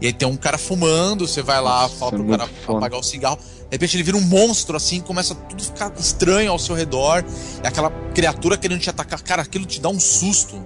[0.00, 2.50] E aí tem um cara fumando, você vai lá, Nossa, fala é pro muito cara
[2.64, 2.78] foda.
[2.78, 3.38] apagar o cigarro.
[3.68, 7.24] De repente ele vira um monstro, assim, começa tudo a ficar estranho ao seu redor.
[7.62, 9.20] É aquela criatura querendo te atacar.
[9.22, 10.56] Cara, aquilo te dá um susto.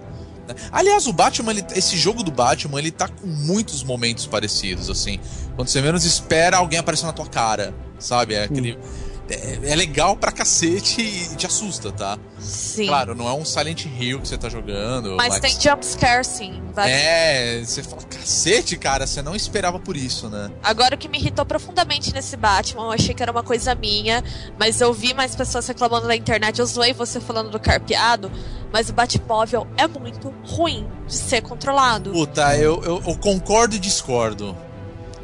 [0.46, 0.54] né?
[0.70, 5.18] Aliás, o Batman, ele- esse jogo do Batman, ele tá com muitos momentos parecidos, assim.
[5.56, 8.34] Quando você menos espera, alguém aparece na tua cara, sabe?
[8.34, 8.78] É aquele.
[9.30, 12.18] É, é legal pra cacete e te assusta, tá?
[12.38, 12.86] Sim.
[12.86, 15.16] Claro, não é um Silent Hill que você tá jogando.
[15.16, 16.60] mas, tem jumpscare sim.
[16.74, 20.50] Vai É, você fala, cacete, cara, você não esperava por isso, né?
[20.62, 24.22] Agora o que me irritou profundamente nesse Batman, eu achei que era uma coisa minha,
[24.58, 28.30] mas eu vi mais pessoas reclamando na internet, eu zoei você falando do carpeado,
[28.72, 32.10] mas o Batmóvel é muito ruim de ser controlado.
[32.10, 34.56] Puta, eu, eu, eu concordo e discordo.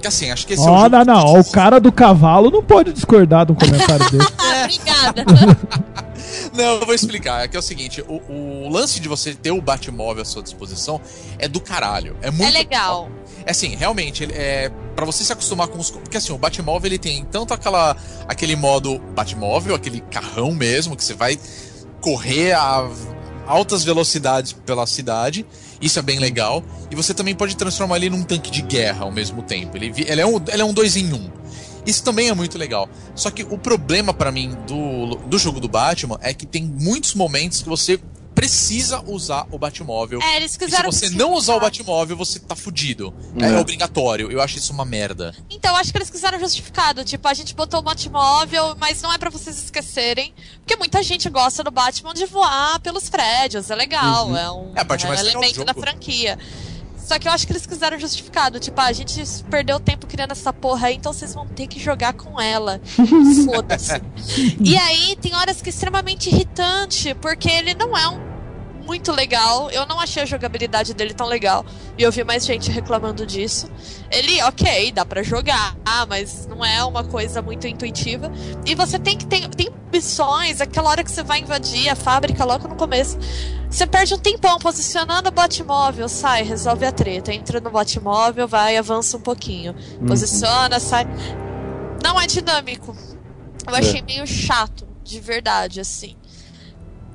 [0.01, 1.41] Que assim, acho que esse é o não, não.
[1.41, 4.07] O cara do cavalo não pode discordar de um comentário.
[4.39, 5.25] Ah, obrigada.
[6.57, 7.45] Não, eu vou explicar.
[7.45, 10.43] É que é o seguinte: o, o lance de você ter o Batmóvel à sua
[10.43, 11.01] disposição
[11.39, 12.17] é do caralho.
[12.23, 13.11] É muito É legal.
[13.45, 16.89] É assim, realmente, ele é para você se acostumar com os porque assim, o Batmóvel
[16.89, 21.39] ele tem tanto aquela aquele modo Batmóvel, aquele carrão mesmo que você vai
[22.01, 22.89] correr a
[23.47, 25.47] altas velocidades pela cidade.
[25.81, 26.65] Isso é bem legal.
[26.91, 29.77] E você também pode transformar ele num tanque de guerra ao mesmo tempo.
[29.77, 31.31] Ele, ele é um ele é um dois em um.
[31.87, 32.89] Isso também é muito legal.
[33.15, 37.15] Só que o problema pra mim do, do jogo do Batman é que tem muitos
[37.15, 38.01] momentos que você
[38.37, 40.21] precisa usar o Batmóvel.
[40.23, 40.93] É, eles E se quiseram.
[40.93, 43.13] você não usar o Batmóvel, você tá fudido.
[43.41, 43.59] É, É.
[43.59, 44.31] obrigatório.
[44.31, 45.35] Eu acho isso uma merda.
[45.51, 47.03] Então, eu acho que eles quiseram justificado.
[47.03, 50.35] Tipo, a gente botou o Batmóvel, mas não é pra vocês esquecerem.
[50.59, 53.71] Porque muita gente gosta do Batman de voar pelos prédios.
[53.71, 54.37] É legal.
[54.37, 56.39] É um, É a parte é um mais legal do elemento da franquia.
[57.07, 58.59] Só que eu acho que eles quiseram justificado.
[58.59, 61.79] Tipo, ah, a gente perdeu tempo criando essa porra aí, então vocês vão ter que
[61.79, 62.81] jogar com ela.
[63.47, 64.03] Foda-se.
[64.61, 68.36] e aí, tem horas que é extremamente irritante, porque ele não é um
[68.87, 69.71] muito legal.
[69.71, 71.67] Eu não achei a jogabilidade dele tão legal.
[71.99, 73.69] E eu vi mais gente reclamando disso.
[74.11, 75.77] Ele, ok, dá pra jogar,
[76.09, 78.31] mas não é uma coisa muito intuitiva.
[78.65, 82.45] E você tem que tem, tem missões, aquela hora que você vai invadir a fábrica
[82.45, 83.19] logo no começo.
[83.69, 87.35] Você perde um tempão posicionando o Batmóvel, sai, resolve a treta.
[87.35, 89.75] Entra no Batmóvel, vai, avança um pouquinho.
[90.07, 91.07] Posiciona, sai.
[92.03, 92.97] Não é dinâmico.
[93.67, 96.15] Eu achei meio chato, de verdade, assim.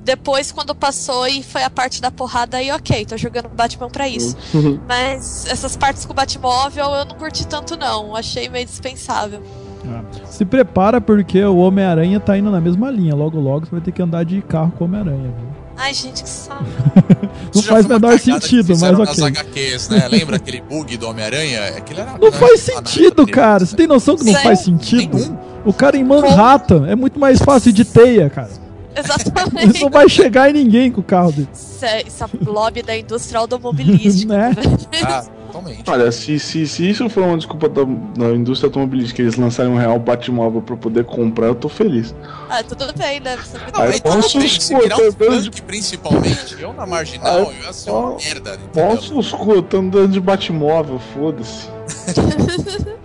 [0.04, 4.08] Depois, quando passou e foi a parte da porrada, aí ok, tô jogando Batman pra
[4.08, 4.36] isso.
[4.88, 8.16] Mas essas partes com o Batmóvel eu não curti tanto, não.
[8.16, 9.42] Achei meio dispensável.
[9.86, 13.14] Ah, Se prepara porque o Homem-Aranha tá indo na mesma linha.
[13.14, 15.22] Logo, logo você vai ter que andar de carro com o Homem-Aranha.
[15.38, 15.48] viu?
[15.76, 16.62] Ai, gente, que saco.
[17.54, 19.04] Não faz menor sentido, mas ok.
[19.06, 20.06] nas HQs, né?
[20.10, 21.64] Lembra aquele bug do Homem-Aranha?
[21.78, 23.60] Aquele era- Não era faz sentido, cara.
[23.60, 23.66] né?
[23.66, 25.16] Você tem noção que não Sem faz sentido?
[25.16, 25.36] nenhum.
[25.64, 28.50] O cara em Manhattan é muito mais fácil de teia, cara.
[28.96, 29.80] Exatamente.
[29.80, 31.48] não vai chegar em ninguém com o carro dele.
[31.52, 34.32] Isso é- Essa lobby da indústria automobilística.
[34.32, 34.52] Né?
[35.04, 35.82] Ah, totalmente.
[35.90, 39.76] Olha, se, se, se isso for uma desculpa da, da indústria automobilística, eles lançarem um
[39.76, 42.14] real Batmóvel pra poder comprar, eu tô feliz.
[42.48, 43.36] ah, tudo bem, né?
[43.36, 47.36] Você Não, Aí tudo posso bem, se virar um escutar- tanque, principalmente, eu na marginal,
[47.50, 48.88] Aí eu ia ser uma merda, entendeu?
[48.88, 51.68] Posso escutar, tô andando de Batmóvel, foda-se.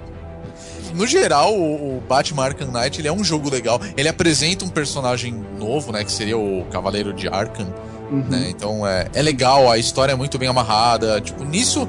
[0.97, 3.79] No geral, o, o Batman Arkham Knight ele é um jogo legal.
[3.95, 6.03] Ele apresenta um personagem novo, né?
[6.03, 7.67] Que seria o Cavaleiro de Arkham.
[8.11, 8.23] Uhum.
[8.29, 8.47] né?
[8.49, 11.19] Então é, é legal, a história é muito bem amarrada.
[11.21, 11.87] Tipo, nisso,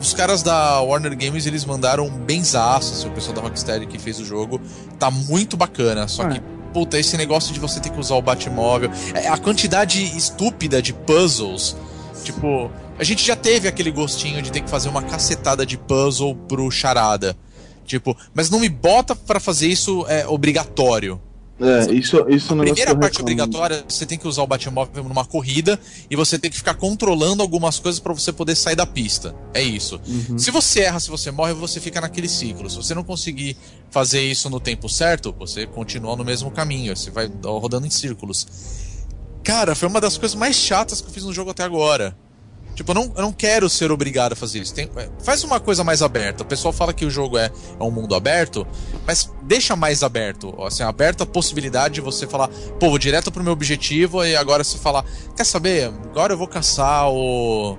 [0.00, 4.18] os caras da Warner Games eles mandaram benzaço, assim, o pessoal da Rocksteady que fez
[4.18, 4.60] o jogo.
[4.98, 6.08] Tá muito bacana.
[6.08, 6.28] Só É.
[6.30, 6.40] que,
[6.72, 8.90] puta, esse negócio de você ter que usar o Batmóvel.
[9.14, 11.76] é, A quantidade estúpida de puzzles.
[12.24, 16.34] Tipo, a gente já teve aquele gostinho de ter que fazer uma cacetada de puzzle
[16.34, 17.36] pro charada.
[17.90, 21.20] Tipo, mas não me bota pra fazer isso é, obrigatório.
[21.60, 25.02] É, isso, isso é A negócio primeira parte obrigatória, você tem que usar o Batmóvel
[25.02, 25.78] numa corrida
[26.08, 29.34] e você tem que ficar controlando algumas coisas pra você poder sair da pista.
[29.52, 30.00] É isso.
[30.06, 30.38] Uhum.
[30.38, 32.70] Se você erra, se você morre, você fica naquele ciclo.
[32.70, 33.56] Se você não conseguir
[33.90, 36.96] fazer isso no tempo certo, você continua no mesmo caminho.
[36.96, 38.46] Você vai rodando em círculos.
[39.42, 42.16] Cara, foi uma das coisas mais chatas que eu fiz no jogo até agora.
[42.74, 44.72] Tipo, eu não, eu não quero ser obrigado a fazer isso.
[44.74, 46.42] Tem- é, faz uma coisa mais aberta.
[46.42, 48.66] O pessoal fala que o jogo é, é um mundo aberto,
[49.06, 50.54] mas deixa mais aberto.
[50.64, 54.64] Assim, aberta a possibilidade de você falar, pô, vou direto pro meu objetivo e agora
[54.64, 55.04] você falar,
[55.36, 55.92] quer saber?
[56.10, 57.76] Agora eu vou caçar o,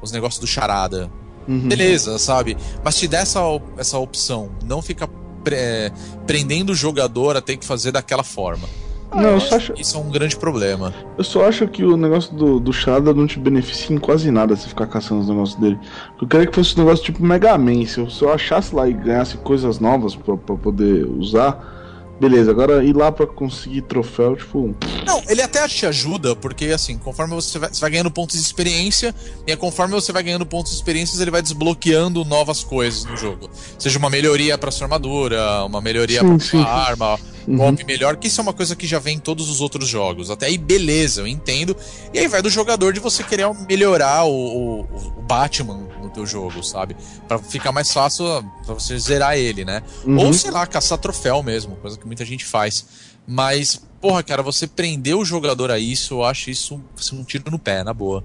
[0.00, 1.10] os negócios do charada.
[1.48, 1.68] Uhum.
[1.68, 2.56] Beleza, sabe?
[2.84, 3.40] Mas te dá essa,
[3.78, 4.50] essa opção.
[4.64, 5.08] Não fica
[5.44, 5.92] pre- é,
[6.26, 8.68] prendendo o jogador a ter que fazer daquela forma.
[9.16, 10.92] Não, eu só, acho, Isso é um grande problema.
[11.16, 14.54] eu só acho que o negócio do, do Shada não te beneficia em quase nada
[14.56, 15.78] se ficar caçando os negócios dele.
[16.20, 17.84] Eu queria que fosse um negócio tipo Mega Man.
[17.86, 21.75] Se eu, se eu achasse lá e ganhasse coisas novas pra poder usar,
[22.20, 22.50] beleza.
[22.50, 24.74] Agora ir lá pra conseguir troféu, tipo.
[25.06, 28.42] Não, ele até te ajuda, porque assim, conforme você vai, você vai ganhando pontos de
[28.42, 29.14] experiência,
[29.46, 33.48] e conforme você vai ganhando pontos de experiência, ele vai desbloqueando novas coisas no jogo.
[33.78, 36.46] Seja uma melhoria pra sua armadura, uma melhoria Sim, pra sim.
[36.62, 37.56] sua arma, Uhum.
[37.58, 40.32] golpe melhor, que isso é uma coisa que já vem em todos os outros jogos.
[40.32, 41.76] Até aí, beleza, eu entendo.
[42.12, 46.24] E aí vai do jogador de você querer melhorar o, o, o Batman no teu
[46.26, 46.96] jogo, sabe?
[47.28, 48.24] Pra ficar mais fácil
[48.64, 49.82] pra você zerar ele, né?
[50.04, 50.18] Uhum.
[50.26, 52.86] Ou, sei lá, caçar troféu mesmo, coisa que muita gente faz.
[53.26, 57.50] Mas, porra, cara, você prender o jogador a isso, eu acho isso assim, um tiro
[57.50, 58.24] no pé, na boa.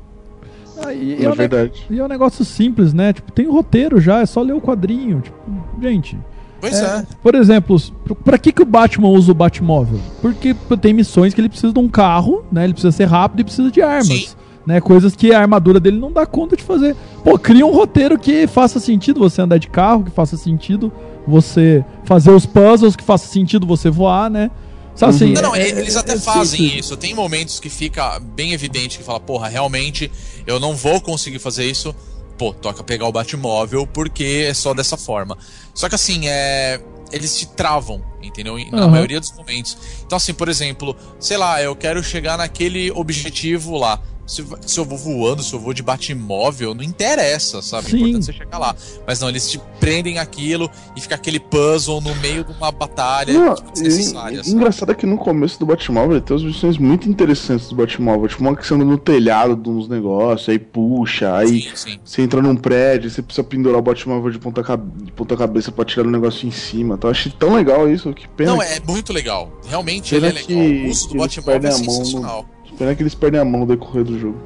[0.84, 1.86] Ah, e, É é um verdade.
[1.90, 3.14] e é um negócio simples, né?
[3.14, 5.22] Tipo, tem roteiro já, é só ler o quadrinho.
[5.22, 5.38] Tipo,
[5.82, 6.18] gente.
[6.60, 7.06] Pois é.
[7.24, 7.76] Por exemplo,
[8.24, 10.00] pra que, que o Batman usa o Batmóvel?
[10.22, 12.64] Porque tem missões que ele precisa de um carro, né?
[12.64, 14.08] Ele precisa ser rápido e precisa de armas.
[14.08, 14.28] Sim.
[14.66, 14.80] Né?
[14.82, 16.95] Coisas que a armadura dele não dá conta de fazer.
[17.24, 20.91] Pô, cria um roteiro que faça sentido você andar de carro, que faça sentido
[21.28, 24.49] você fazer os puzzles, que faça sentido você voar, né?
[24.95, 26.86] Sabe assim, Não, não, é- eles é- até é fazem simples.
[26.86, 26.97] isso.
[26.97, 30.12] Tem momentos que fica bem evidente que fala, porra, realmente
[30.45, 31.95] eu não vou conseguir fazer isso.
[32.38, 35.38] Pô, toca pegar o Batmóvel porque é só dessa forma.
[35.74, 36.82] Só que assim, é.
[37.14, 38.57] Eles te travam, entendeu?
[38.72, 38.88] Na Aham.
[38.88, 39.78] maioria dos momentos.
[40.05, 43.99] Então, assim, por exemplo, sei lá, eu quero chegar naquele objetivo lá.
[44.32, 47.90] Se, se eu vou voando, se eu vou de Batmóvel, não interessa, sabe?
[47.90, 47.96] Sim.
[47.96, 48.76] O importante é você chegar lá.
[49.06, 53.34] Mas não, eles te prendem aquilo e fica aquele puzzle no meio de uma batalha
[53.34, 54.36] Não, desnecessária.
[54.36, 54.50] e- sabe?
[54.52, 58.28] engraçado é que no começo do Batmóvel tem umas missões muito interessantes do Batmóvel.
[58.30, 62.00] Tipo, uma que você anda no telhado de uns negócios, aí puxa, aí Sim, sim.
[62.04, 64.62] você entra num prédio, você precisa pendurar o Batmóvel de ponta,
[65.04, 66.96] de ponta cabeça pra tirar o negócio em cima.
[66.96, 69.52] Então eu achei tão legal isso, que pena, Não, é muito legal.
[69.68, 70.48] Realmente Pena ele é legal.
[70.48, 72.46] que- o uso do Batmóvel é sensacional.
[72.61, 74.38] que pena que eles perdem a mão no decorrer do jogo.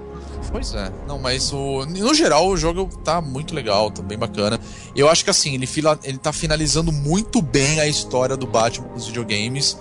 [0.52, 0.92] Pois é.
[1.08, 4.60] Não, mas o, no geral o jogo tá muito legal, tá bem bacana.
[4.96, 8.88] Eu acho que assim, ele, fila, ele tá finalizando muito bem a história do Batman
[8.94, 9.78] nos videogames.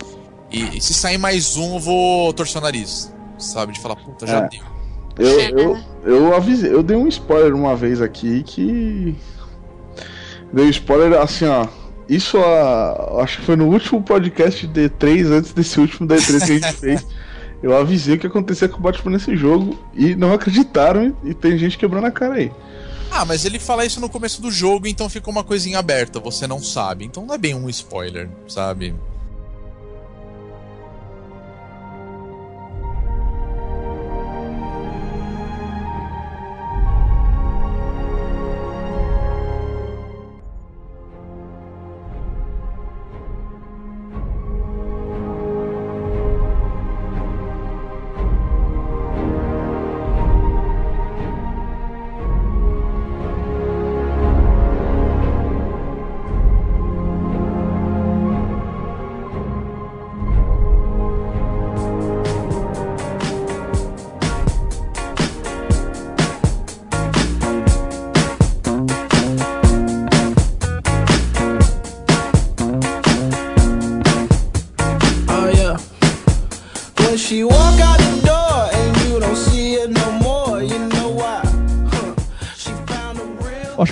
[0.51, 3.13] E, e se sair mais um, eu vou torcer o nariz.
[3.37, 3.73] Sabe?
[3.73, 4.49] De falar, puta, já É.
[4.49, 4.75] deu.
[5.17, 5.85] Eu, eu, né?
[6.03, 9.15] eu avisei, eu dei um spoiler uma vez aqui que.
[10.51, 11.67] Dei um spoiler assim, ó.
[12.07, 16.43] Isso a, acho que foi no último podcast de D3, antes desse último D3 que
[16.43, 17.05] a gente fez.
[17.65, 21.33] Eu avisei o que acontecia com o Batman nesse jogo e não acreditaram e, e
[21.33, 22.51] tem gente quebrando a cara aí.
[23.09, 26.45] Ah, mas ele fala isso no começo do jogo, então ficou uma coisinha aberta, você
[26.45, 27.05] não sabe.
[27.05, 28.93] Então não é bem um spoiler, sabe?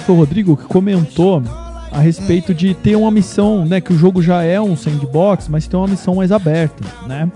[0.03, 1.41] Que foi o Rodrigo que comentou
[1.89, 5.67] a respeito de ter uma missão, né, que o jogo já é um sandbox, mas
[5.67, 7.31] tem uma missão mais aberta, né?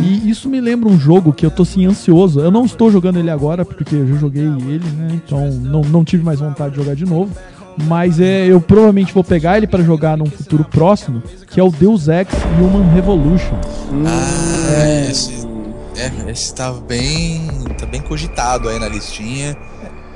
[0.00, 2.40] E isso me lembra um jogo que eu tô assim ansioso.
[2.40, 5.08] Eu não estou jogando ele agora porque eu já joguei ele, né?
[5.12, 7.30] Então não, não tive mais vontade de jogar de novo.
[7.84, 11.70] Mas é, eu provavelmente vou pegar ele pra jogar num futuro próximo, que é o
[11.70, 12.28] Deus Ex
[12.60, 13.54] Human Revolution.
[14.04, 15.46] Ah, esse,
[15.96, 17.48] é, esse tá bem.
[17.78, 19.56] tá bem cogitado aí na listinha.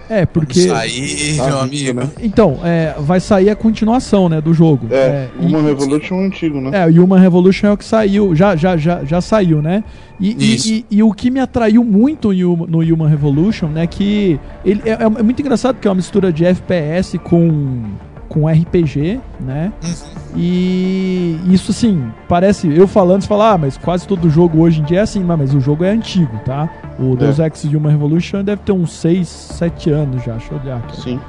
[0.08, 2.00] É, porque Vamos sair, Tá meu amigo.
[2.00, 2.08] né?
[2.22, 4.86] então, é, vai sair a continuação, né, do jogo.
[4.90, 6.70] É, e- uma Revolution antigo, né?
[6.72, 9.82] É, o Human Revolution é o que saiu, já, já, já, já saiu, né?
[10.20, 10.68] E, e- Isso.
[10.68, 14.80] e- e o que me atraiu muito no Huma- no Human Revolution, né, que ele
[14.84, 17.82] é, é muito engraçado porque é uma mistura de FPS com
[18.28, 19.72] com RPG, né?
[20.36, 24.84] E isso assim, parece eu falando, você fala, ah, mas quase todo jogo hoje em
[24.84, 26.68] dia é assim, mas, mas o jogo é antigo, tá?
[26.98, 30.78] O Deus Ex Human Revolution deve ter uns 6, 7 anos já, deixa eu olhar
[30.78, 31.00] aqui.
[31.02, 31.20] Sim.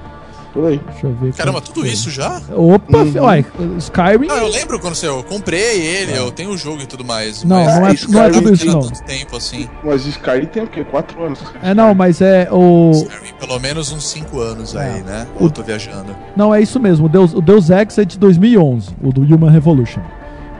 [0.53, 0.81] Por aí.
[0.91, 1.33] Deixa eu ver.
[1.33, 1.89] Caramba, tudo foi.
[1.89, 2.41] isso já?
[2.55, 3.21] Opa, Uhum.
[3.23, 3.45] uai,
[3.79, 7.03] Skyrim Não, eu lembro quando você, eu comprei ele, eu tenho o jogo e tudo
[7.03, 7.43] mais.
[7.43, 8.79] Não, mas não é, isso, não é tudo isso não.
[8.79, 9.69] tanto tempo assim.
[9.83, 10.83] Mas Skyrim tem o quê?
[10.85, 11.39] Quatro anos.
[11.61, 15.27] É não, mas é o Skyrim, Pelo menos uns 5 anos aí, né?
[15.35, 16.15] Ou eu tô viajando.
[16.35, 17.05] Não, é isso mesmo.
[17.05, 20.01] O Deus, o Deus Ex é de 2011, o do Human Revolution.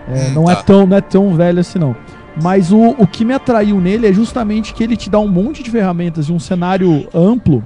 [0.10, 0.64] É, Hum, não, é tá.
[0.64, 1.96] tão, não é tão velho assim, não.
[2.42, 5.64] Mas o, o que me atraiu nele é justamente que ele te dá um monte
[5.64, 7.64] de ferramentas e um cenário amplo.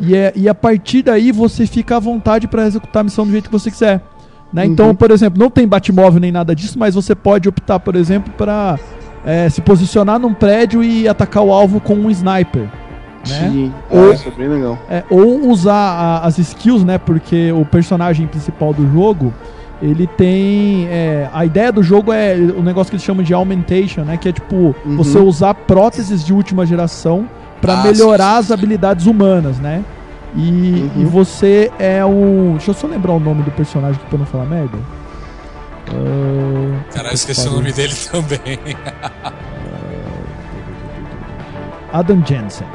[0.00, 3.32] E, é, e a partir daí você fica à vontade para executar a missão do
[3.32, 4.02] jeito que você quiser.
[4.52, 4.64] Né?
[4.64, 8.32] Então, por exemplo, não tem Batmóvel nem nada disso, mas você pode optar, por exemplo,
[8.36, 8.78] para
[9.50, 12.62] se posicionar num prédio e atacar o alvo com um sniper.
[12.62, 12.70] Né?
[13.50, 13.72] Sim.
[13.90, 14.78] Ou- Ah, isso é bem legal.
[14.88, 16.96] É, ou usar a- as skills, né?
[16.96, 19.34] Porque o personagem principal do jogo,
[19.82, 20.86] ele tem.
[20.88, 24.16] é, a ideia do jogo é o negócio que eles chamam de augmentation, né?
[24.16, 24.96] Que é tipo Uhum.
[24.96, 27.28] você usar próteses de última geração
[27.60, 29.84] pra Ah, melhorar sim, as habilidades humanas, né?
[30.34, 31.02] E, Uhum.
[31.02, 32.52] e você é um.
[32.52, 34.78] Deixa eu só lembrar o nome do personagem aqui pra não falar merda.
[35.88, 38.58] Ah, Caralho, esqueci o nome dele também.
[41.92, 42.66] Adam Jensen.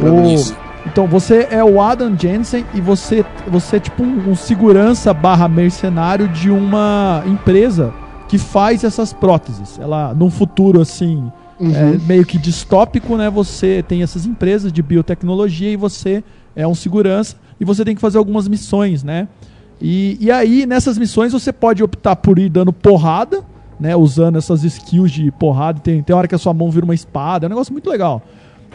[0.00, 0.56] Adam O- Isso.
[0.86, 5.48] Então você é o Adam Jensen e você, você é tipo um, um segurança barra
[5.48, 7.92] mercenário de uma empresa
[8.28, 9.78] que faz essas próteses.
[9.78, 11.30] Ela, num futuro assim,
[11.60, 13.30] é, meio que distópico, né?
[13.30, 16.22] Você tem essas empresas de biotecnologia e você
[16.54, 19.28] é um segurança e você tem que fazer algumas missões, né?
[19.80, 23.44] E, e aí, nessas missões, você pode optar por ir dando porrada,
[23.78, 23.94] né?
[23.96, 25.80] Usando essas skills de porrada.
[25.80, 28.22] Tem, tem hora que a sua mão vira uma espada, é um negócio muito legal.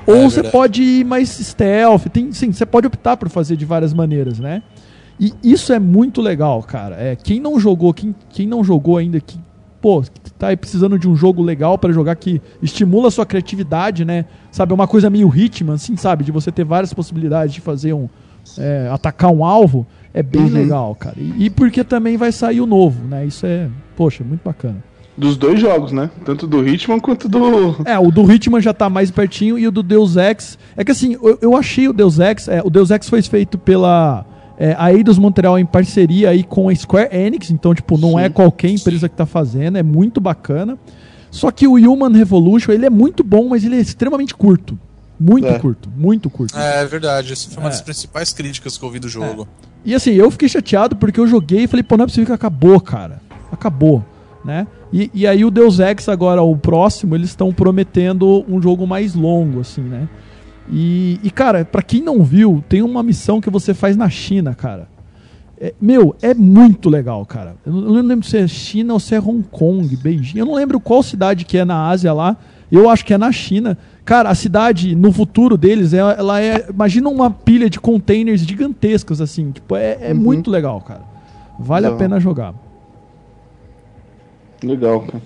[0.07, 3.65] Ou É você pode ir mais stealth, tem, sim, você pode optar por fazer de
[3.65, 4.63] várias maneiras, né?
[5.19, 6.95] E isso é muito legal, cara.
[6.95, 9.39] É, quem não jogou, quem, quem não jogou ainda, que,
[9.79, 10.03] pô,
[10.39, 14.25] tá aí precisando de um jogo legal pra jogar que estimula a sua criatividade, né?
[14.51, 16.23] Sabe, é uma coisa meio Hitman, assim, sabe?
[16.23, 18.09] De você ter várias possibilidades de fazer um.
[18.57, 19.85] é, atacar um alvo.
[20.13, 21.15] É bem legal, cara.
[21.17, 23.25] E, e porque também vai sair o novo, né?
[23.25, 24.83] Isso é, poxa, muito bacana.
[25.17, 26.09] Dos dois jogos, né?
[26.25, 27.75] Tanto do Hitman quanto do.
[27.85, 30.57] É, o do Hitman já tá mais pertinho e o do Deus Ex.
[30.75, 32.47] É que assim, eu, eu achei o Deus Ex.
[32.47, 34.25] É, o Deus Ex foi feito pela
[34.57, 37.51] é, a Eidos Montreal em parceria aí com a Square Enix.
[37.51, 39.77] Então, tipo, não é qualquer empresa que tá fazendo.
[39.77, 40.77] É muito bacana.
[41.29, 44.77] Só que o Human Revolution, ele é muito bom, mas ele é extremamente curto.
[45.19, 45.59] Muito É.
[45.59, 46.57] curto, muito curto.
[46.57, 47.71] É verdade, essa foi uma É.
[47.71, 49.47] das principais críticas que eu ouvi do jogo.
[49.85, 52.31] E assim, eu fiquei chateado porque eu joguei e falei, pô, não é possível que
[52.33, 53.21] acabou, cara.
[53.51, 54.03] Acabou,
[54.43, 54.67] né?
[54.91, 59.13] E, e aí o Deus Ex agora, o próximo, eles estão prometendo um jogo mais
[59.13, 60.07] longo, assim, né?
[60.71, 64.53] E, e, cara, pra quem não viu, tem uma missão que você faz na China,
[64.55, 64.87] cara.
[65.59, 67.55] É, meu, é muito legal, cara.
[67.65, 70.39] Eu não, lembro se é China ou se é Hong Kong, Beijing.
[70.39, 72.37] Eu não lembro qual cidade que é na Ásia lá.
[72.71, 73.77] Eu acho que é na China.
[74.03, 76.67] Cara, a cidade, no futuro deles, é- ela é.
[76.69, 79.51] Imagina uma pilha de containers gigantescos, assim.
[79.51, 81.01] Tipo, é, é muito legal, cara.
[81.59, 82.55] Vale a pena jogar.
[84.63, 85.21] Legal, cara.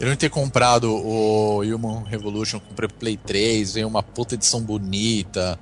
[0.00, 5.58] Eu não ter comprado o Human Revolution, comprei Play 3, veio uma puta edição bonita.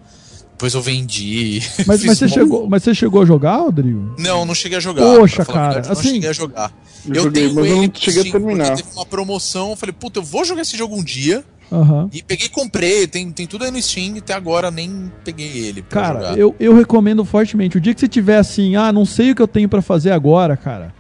[0.52, 1.60] Depois eu vendi.
[1.86, 4.14] Mas, mas, você chegou, mas você chegou a jogar, Rodrigo?
[4.16, 5.02] Não, não cheguei a jogar.
[5.02, 6.72] Poxa, a cara, verdade, eu assim- não cheguei a jogar.
[7.04, 8.76] Eu Eu, joguei, tenho mas eu não cheguei a Steam, terminar.
[8.76, 11.44] Teve uma promoção, eu falei, puta, eu vou jogar esse jogo um dia.
[11.72, 12.10] Aham.
[12.12, 15.46] E peguei e comprei, tem, tem tudo aí no Steam, e até agora nem peguei
[15.66, 16.38] ele pra Cara, jogar.
[16.38, 17.78] eu, eu recomendo fortemente.
[17.78, 20.10] O dia que você tiver assim, ah, não sei o que eu tenho pra fazer
[20.10, 20.92] agora, cara,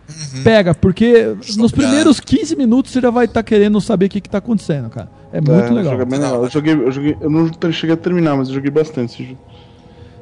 [0.42, 4.30] pega, porque nos primeiros 15 minutos você já vai estar querendo saber o que, que
[4.30, 5.10] tá acontecendo, cara.
[5.32, 5.92] É muito É, legal.
[5.92, 6.42] joga bem legal.
[6.44, 9.38] Eu joguei, eu joguei, eu não cheguei a terminar, mas eu joguei bastante esse jogo.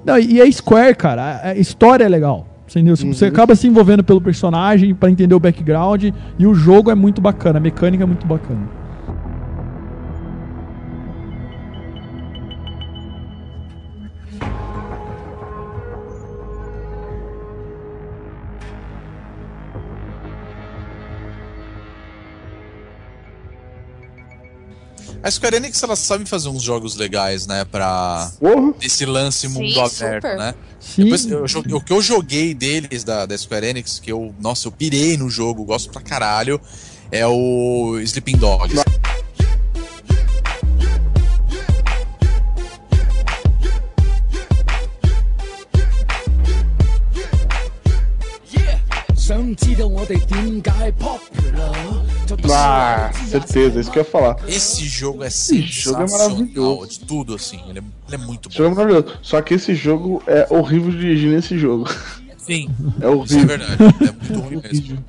[0.04, 2.46] Não, e a Square, cara, a- história é legal.
[2.68, 2.94] Entendeu?
[2.96, 6.04] Você acaba se envolvendo pelo personagem pra entender o background
[6.38, 8.60] e o jogo é muito bacana, a mecânica é muito bacana.
[25.22, 28.72] A Square Enix, ela sabe fazer uns jogos legais, né, pra Porra!
[28.80, 30.36] esse lance Sim, mundo aberto, super.
[30.38, 30.54] né?
[30.80, 31.04] Sim.
[31.04, 31.44] Depois, eu
[31.76, 35.28] o que eu joguei deles, da, da Square Enix, que eu, nossa, eu pirei no
[35.28, 36.58] jogo, gosto pra caralho,
[37.12, 38.82] é o Sleeping Dogs.
[52.52, 54.36] Ah, certeza, isso que eu ia falar.
[54.48, 56.86] Esse jogo é jogo é maravilhoso.
[56.88, 58.80] de tudo, assim, ele é, ele é muito Esse jogo bom.
[58.80, 59.18] é maravilhoso.
[59.22, 61.88] Só que esse jogo é horrível de dirigir nesse jogo.
[62.38, 63.46] Sim, É isso é horrível.
[63.46, 65.04] verdade, é muito ruim mesmo.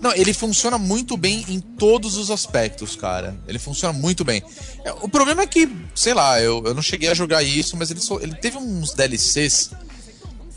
[0.00, 3.36] Não, ele funciona muito bem em todos os aspectos, cara.
[3.48, 4.42] Ele funciona muito bem.
[4.84, 7.90] É, O problema é que, sei lá, eu, eu não cheguei a jogar isso, mas
[7.90, 9.70] ele, só- ele teve uns DLCs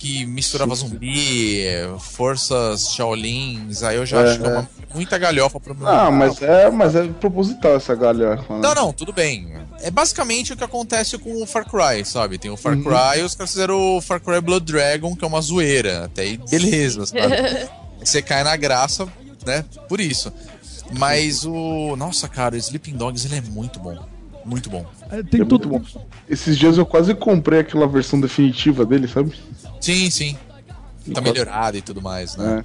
[0.02, 5.16] que misturava zumbi, é, forças Shaolins, aí eu já É, acho que é uma, muita
[5.20, 8.52] galhofa pro meu Ah, mas é, mas é proposital essa galhofa.
[8.56, 8.62] né?
[8.64, 9.54] Não, não, tudo bem.
[9.80, 12.40] É basicamente o que acontece com o Far Cry, sabe?
[12.40, 12.84] Tem o Far Uhum.
[12.84, 16.06] Cry e os caras fizeram o Far Cry Blood Dragon, que é uma zoeira.
[16.06, 17.36] Até aí, beleza, sabe?
[18.04, 19.08] Você cai na graça,
[19.46, 19.64] né?
[19.88, 20.34] Por isso.
[20.98, 21.96] Mas o.
[21.96, 23.98] Nossa, cara, o Sleeping Dogs ele é muito bom.
[24.46, 24.86] Muito bom.
[25.12, 25.70] É, tem É tudo.
[25.70, 26.06] muito bom.
[26.30, 29.32] Esses dias eu quase comprei aquela versão definitiva dele, sabe?
[29.80, 30.36] Sim, sim.
[31.14, 32.64] Tá melhorado e tudo mais, né?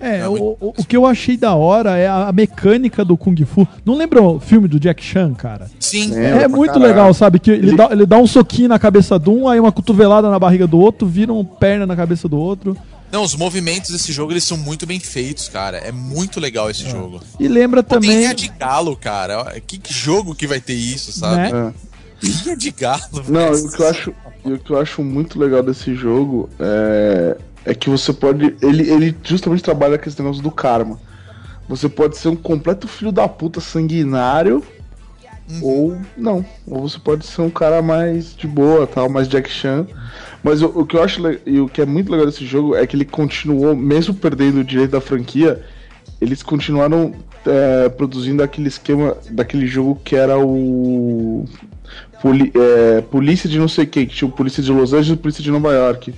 [0.00, 0.20] É.
[0.20, 3.68] É, o, o, o que eu achei da hora é a, mecânica do Kung Fu.
[3.84, 5.70] Não lembra o filme do Jack Chan, cara?
[5.78, 6.14] Sim.
[6.16, 6.44] É.
[6.44, 6.86] É, muito caralho.
[6.88, 7.38] legal, sabe?
[7.38, 10.30] Que ele, Ele- Dá, ele dá um soquinho na cabeça de um, aí uma cotovelada
[10.30, 12.74] na barriga do outro, vira uma perna na cabeça do outro.
[13.10, 15.78] Não, os movimentos desse jogo eles são muito bem feitos, cara.
[15.78, 17.20] É muito legal esse jogo.
[17.38, 18.18] E lembra Pô, tem também.
[18.18, 19.60] linha de galo, cara.
[19.66, 21.52] Que, que jogo que vai ter isso, sabe?
[21.52, 21.74] Né?
[22.22, 22.26] É.
[22.26, 23.24] Linha de galo.
[23.28, 23.56] Não, velho.
[23.56, 27.36] e o que eu acho, e o que eu acho muito legal desse jogo é,
[27.64, 28.54] é que você pode.
[28.62, 31.00] Ele, ele justamente trabalha com esse negócio do karma.
[31.68, 34.62] Você pode ser um completo filho da puta sanguinário.
[35.62, 36.44] Ou não.
[36.64, 39.86] Ou você pode ser um cara mais de boa, tal, mais Jack Chan.
[40.42, 42.86] Mas o, o que eu acho e o que é muito legal desse jogo é
[42.86, 45.62] que ele continuou, mesmo perdendo o direito da franquia,
[46.20, 47.12] eles continuaram
[47.46, 51.44] é, produzindo aquele esquema daquele jogo que era o.
[52.22, 55.18] Poli- é, polícia de não sei o que, que tinha o polícia de Los Angeles
[55.18, 56.14] e polícia de Nova York.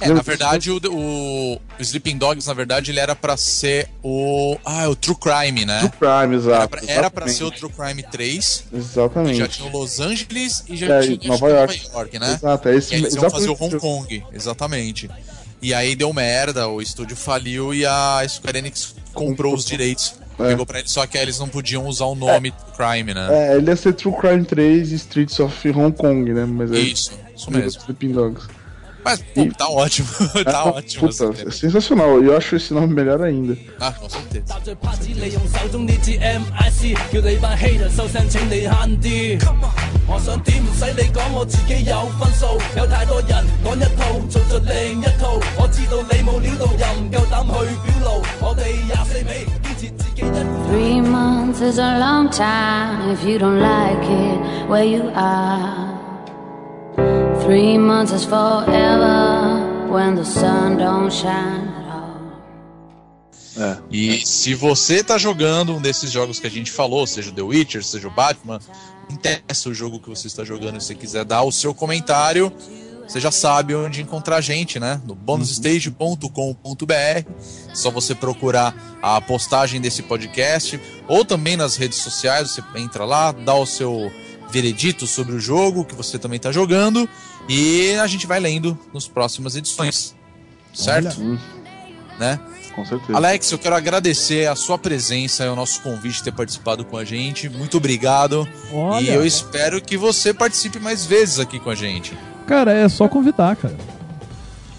[0.00, 4.56] É, na verdade, o, o, Sleeping Dogs, na verdade, ele era pra ser o.
[4.64, 5.78] Ah, o True Crime, né?
[5.80, 6.56] True Crime, exato.
[6.56, 8.64] Era pra, era pra ser o True Crime 3.
[8.70, 9.38] que Exatamente.
[9.38, 11.96] Já tinha o Los Angeles e já É, tinha Nova acho que York.
[11.96, 12.34] York, né?
[12.34, 15.10] Exato, é esse E aí eles iam fazer o Hong Kong, exatamente.
[15.62, 20.14] E aí deu merda, o estúdio faliu e a Square Enix comprou os direitos.
[20.38, 20.48] É.
[20.48, 23.28] Pegou pra eles, só que eles não podiam usar o nome Crime, né?
[23.30, 26.46] É, ele ia ser True Crime 3 e Streets of Hong Kong, né?
[26.46, 27.82] Mas é Isso, isso mesmo.
[27.82, 28.48] Sleeping Dogs.
[29.03, 30.07] Mas, pô, tá ótimo,
[30.43, 31.07] tá Ah, ótimo.
[31.07, 32.23] Puta, essa é sensacional.
[32.23, 33.55] Eu acho esse nome melhor ainda.
[33.79, 34.45] Ah, com certeza.
[34.47, 39.39] 搭着拍子，利用手中呢支 MIC，叫你班 hater 收声，请你慳啲。
[40.07, 42.47] 我想点唔使你讲，我自己有分数。
[42.75, 45.39] 有太多人讲一套，做出另一套。
[45.55, 48.23] 我知道你冇料到，又唔够胆去表露。
[48.41, 50.35] 我哋廿四味，坚持自己一套。
[50.71, 55.98] Three months is a long time if you don't like it where you are.
[57.50, 61.68] Three months is forever when the sun don't shine.
[63.58, 63.76] É.
[63.90, 67.42] E se você tá jogando um desses jogos que a gente falou, seja o The
[67.42, 68.60] Witcher, seja o Batman,
[69.10, 72.52] interessa o jogo que você está jogando, se você quiser dar o seu comentário,
[73.02, 75.00] você já sabe onde encontrar a gente, né?
[75.04, 76.30] No bonusstage.com.br.
[77.74, 78.72] Só você procurar
[79.02, 84.08] a postagem desse podcast ou também nas redes sociais, você entra lá, dá o seu
[84.52, 87.08] veredito sobre o jogo que você também está jogando
[87.48, 90.14] e a gente vai lendo nas próximas edições.
[90.72, 91.20] Certo?
[92.18, 92.38] Né?
[92.74, 93.16] com certeza.
[93.16, 96.96] Alex, eu quero agradecer a sua presença e o nosso convite de ter participado com
[96.96, 97.48] a gente.
[97.48, 98.46] Muito obrigado.
[98.72, 99.00] Olha.
[99.02, 102.16] E eu espero que você participe mais vezes aqui com a gente.
[102.46, 103.76] Cara, é só convidar, cara.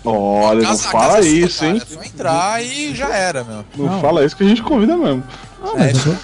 [0.04, 1.82] Olha, não Casa- a fala é isso, hein?
[1.82, 3.66] É só entrar e já era, meu.
[3.78, 4.02] Não, Não.
[4.02, 5.24] fala isso que a gente convida mesmo.
[5.62, 6.18] Ah, mas eu-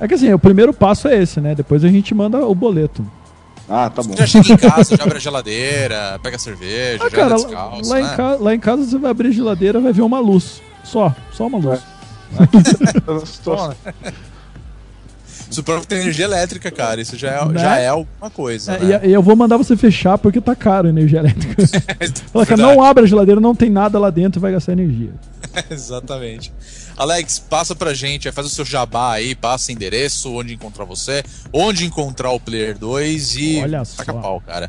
[0.00, 1.54] É que assim, o primeiro passo é esse, né?
[1.54, 3.04] Depois a gente manda o boleto.
[3.68, 4.16] Ah, tá bom.
[4.16, 7.90] Já chega em casa, já abre a geladeira, pega a cerveja, Ah, já cara, descalço,
[7.90, 8.02] lá né?
[8.02, 10.60] em ca- lá em casa você vai abrir a geladeira vai ver uma luz.
[10.84, 11.80] Só, só uma luz.
[13.26, 13.74] Situação.
[15.50, 17.00] Isso prova que tem energia elétrica, cara.
[17.00, 17.58] Isso já é, Né?
[17.60, 19.00] já é alguma coisa, É, né?
[19.04, 21.62] e, e eu vou mandar você fechar porque tá caro a energia elétrica.
[22.32, 25.10] Fala, cara, não abre a geladeira, não tem nada lá dentro, vai gastar energia.
[25.70, 26.52] Exatamente.
[26.98, 31.22] Alex, passa pra gente, faz o seu jabá aí, passa endereço, onde encontrar você,
[31.52, 34.20] onde encontrar o Player 2 e Olha taca só.
[34.20, 34.68] pau, cara.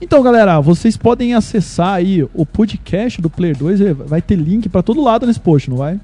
[0.00, 4.68] Então, galera, vocês podem acessar aí o podcast do Player 2, ele vai ter link
[4.68, 6.00] pra todo lado nesse post, não vai?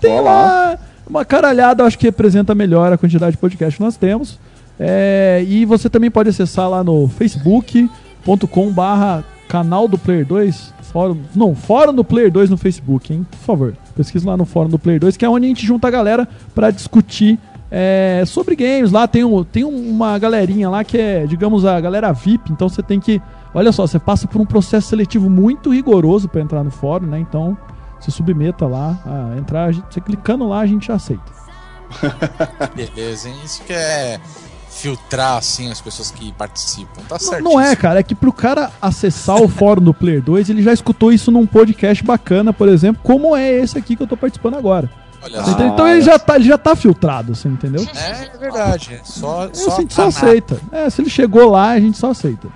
[0.00, 0.30] Tem Olá.
[0.30, 0.78] lá
[1.10, 4.38] uma caralhada, acho que representa melhor a quantidade de podcast que nós temos.
[4.78, 10.72] É, e você também pode acessar lá no facebook.com barra canal do Player 2.
[10.84, 13.26] Fórum, não, fórum do Player 2 no Facebook, hein?
[13.30, 15.88] Por favor, pesquisa lá no fórum do Player 2, que é onde a gente junta
[15.88, 17.38] a galera pra discutir
[17.70, 18.90] é, sobre games.
[18.90, 22.52] Lá tem, um, tem uma galerinha lá que é, digamos, a galera VIP.
[22.52, 23.20] Então você tem que.
[23.52, 27.18] Olha só, você passa por um processo seletivo muito rigoroso pra entrar no fórum, né?
[27.18, 27.58] Então
[28.00, 29.72] se submeta lá a entrar.
[29.72, 31.40] Você clicando lá, a gente já aceita.
[32.74, 33.36] Beleza, hein?
[33.44, 34.20] Isso que é
[34.70, 37.02] filtrar, assim, as pessoas que participam.
[37.08, 37.44] Tá Não, certo.
[37.44, 38.00] não é, cara.
[38.00, 41.46] É que pro cara acessar o fórum do Player 2, ele já escutou isso num
[41.46, 44.90] podcast bacana, por exemplo, como é esse aqui que eu tô participando agora.
[45.22, 45.50] Olha só.
[45.50, 45.72] entendeu?
[45.74, 47.86] então ele já, tá, ele já tá filtrado, você entendeu?
[47.94, 48.94] É verdade.
[48.94, 50.58] é Só, É, só a gente só aceita.
[50.72, 52.48] É, se ele chegou lá, a gente só aceita.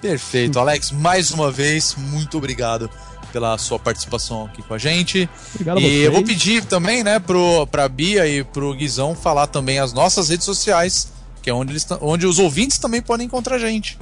[0.00, 0.90] Perfeito, Alex.
[0.90, 2.90] Mais uma vez, muito obrigado
[3.32, 5.28] pela sua participação aqui com a gente.
[5.54, 6.04] Obrigado a E vocês.
[6.04, 10.28] eu vou pedir também, né, pro, pra Bia e pro Guizão falar também as nossas
[10.28, 11.12] redes sociais,
[11.42, 13.98] que é onde, eles, onde os ouvintes também podem encontrar a gente.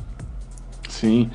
[0.88, 1.30] Sim.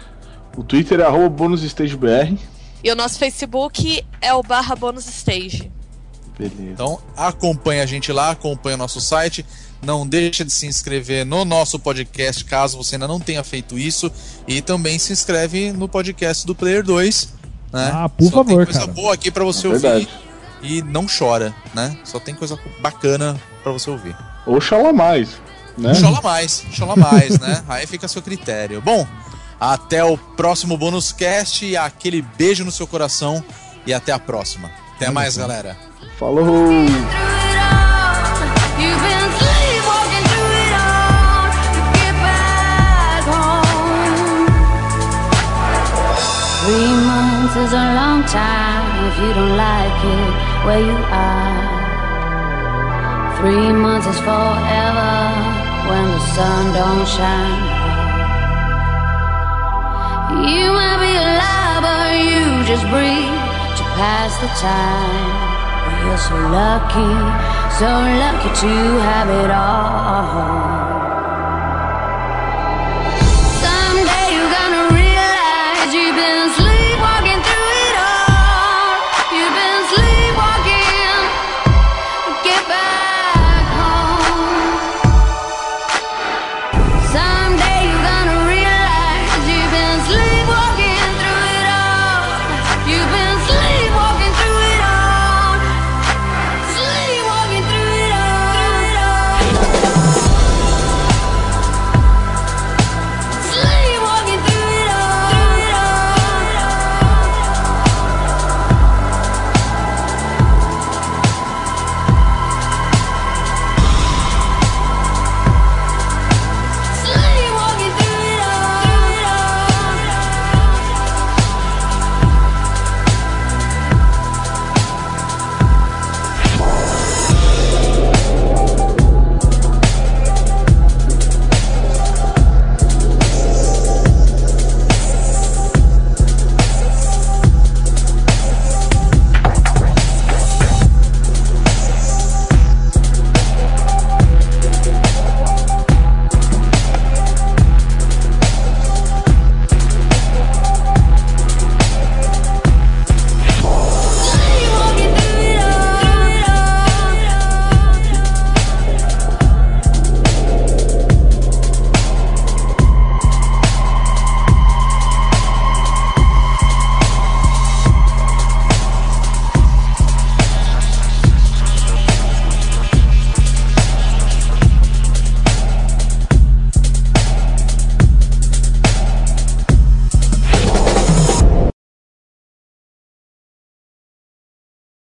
[0.58, 2.38] O Twitter é arroba bonusstagebr.
[2.84, 5.72] E o nosso Facebook é o barra bônus stage.
[6.38, 6.72] Beleza.
[6.72, 9.46] Então acompanha a gente lá, acompanha o nosso site.
[9.82, 14.10] Não deixa de se inscrever no nosso podcast, caso você ainda não tenha feito isso.
[14.48, 17.34] E também se inscreve no podcast do Player 2.
[17.72, 17.92] Né?
[17.94, 18.92] Ah, por Só favor, tem coisa cara.
[18.92, 19.82] boa aqui pra você É ouvir.
[19.82, 20.10] verdade.
[20.62, 21.98] E não chora, né?
[22.04, 24.16] Só tem coisa bacana pra você ouvir.
[24.46, 25.30] Ou chala mais,
[25.78, 25.94] né?
[25.94, 27.64] Chola mais, chola mais, né?
[27.70, 28.82] Aí fica a seu critério.
[28.82, 29.08] Bom,
[29.60, 33.44] até o próximo bônus cast e aquele beijo no seu coração
[33.86, 34.70] e até a próxima.
[34.96, 35.78] Até mais, galera.
[36.18, 36.46] Falou!
[47.64, 50.32] Is a long time if you don't like it
[50.66, 51.60] where you are.
[53.38, 55.16] Three months is forever
[55.90, 57.64] when the sun don't shine.
[60.48, 63.44] You might be alive, but you just breathe
[63.80, 65.32] to pass the time.
[66.04, 67.12] You're so lucky,
[67.80, 67.90] so
[68.24, 68.74] lucky to
[69.10, 70.99] have it all.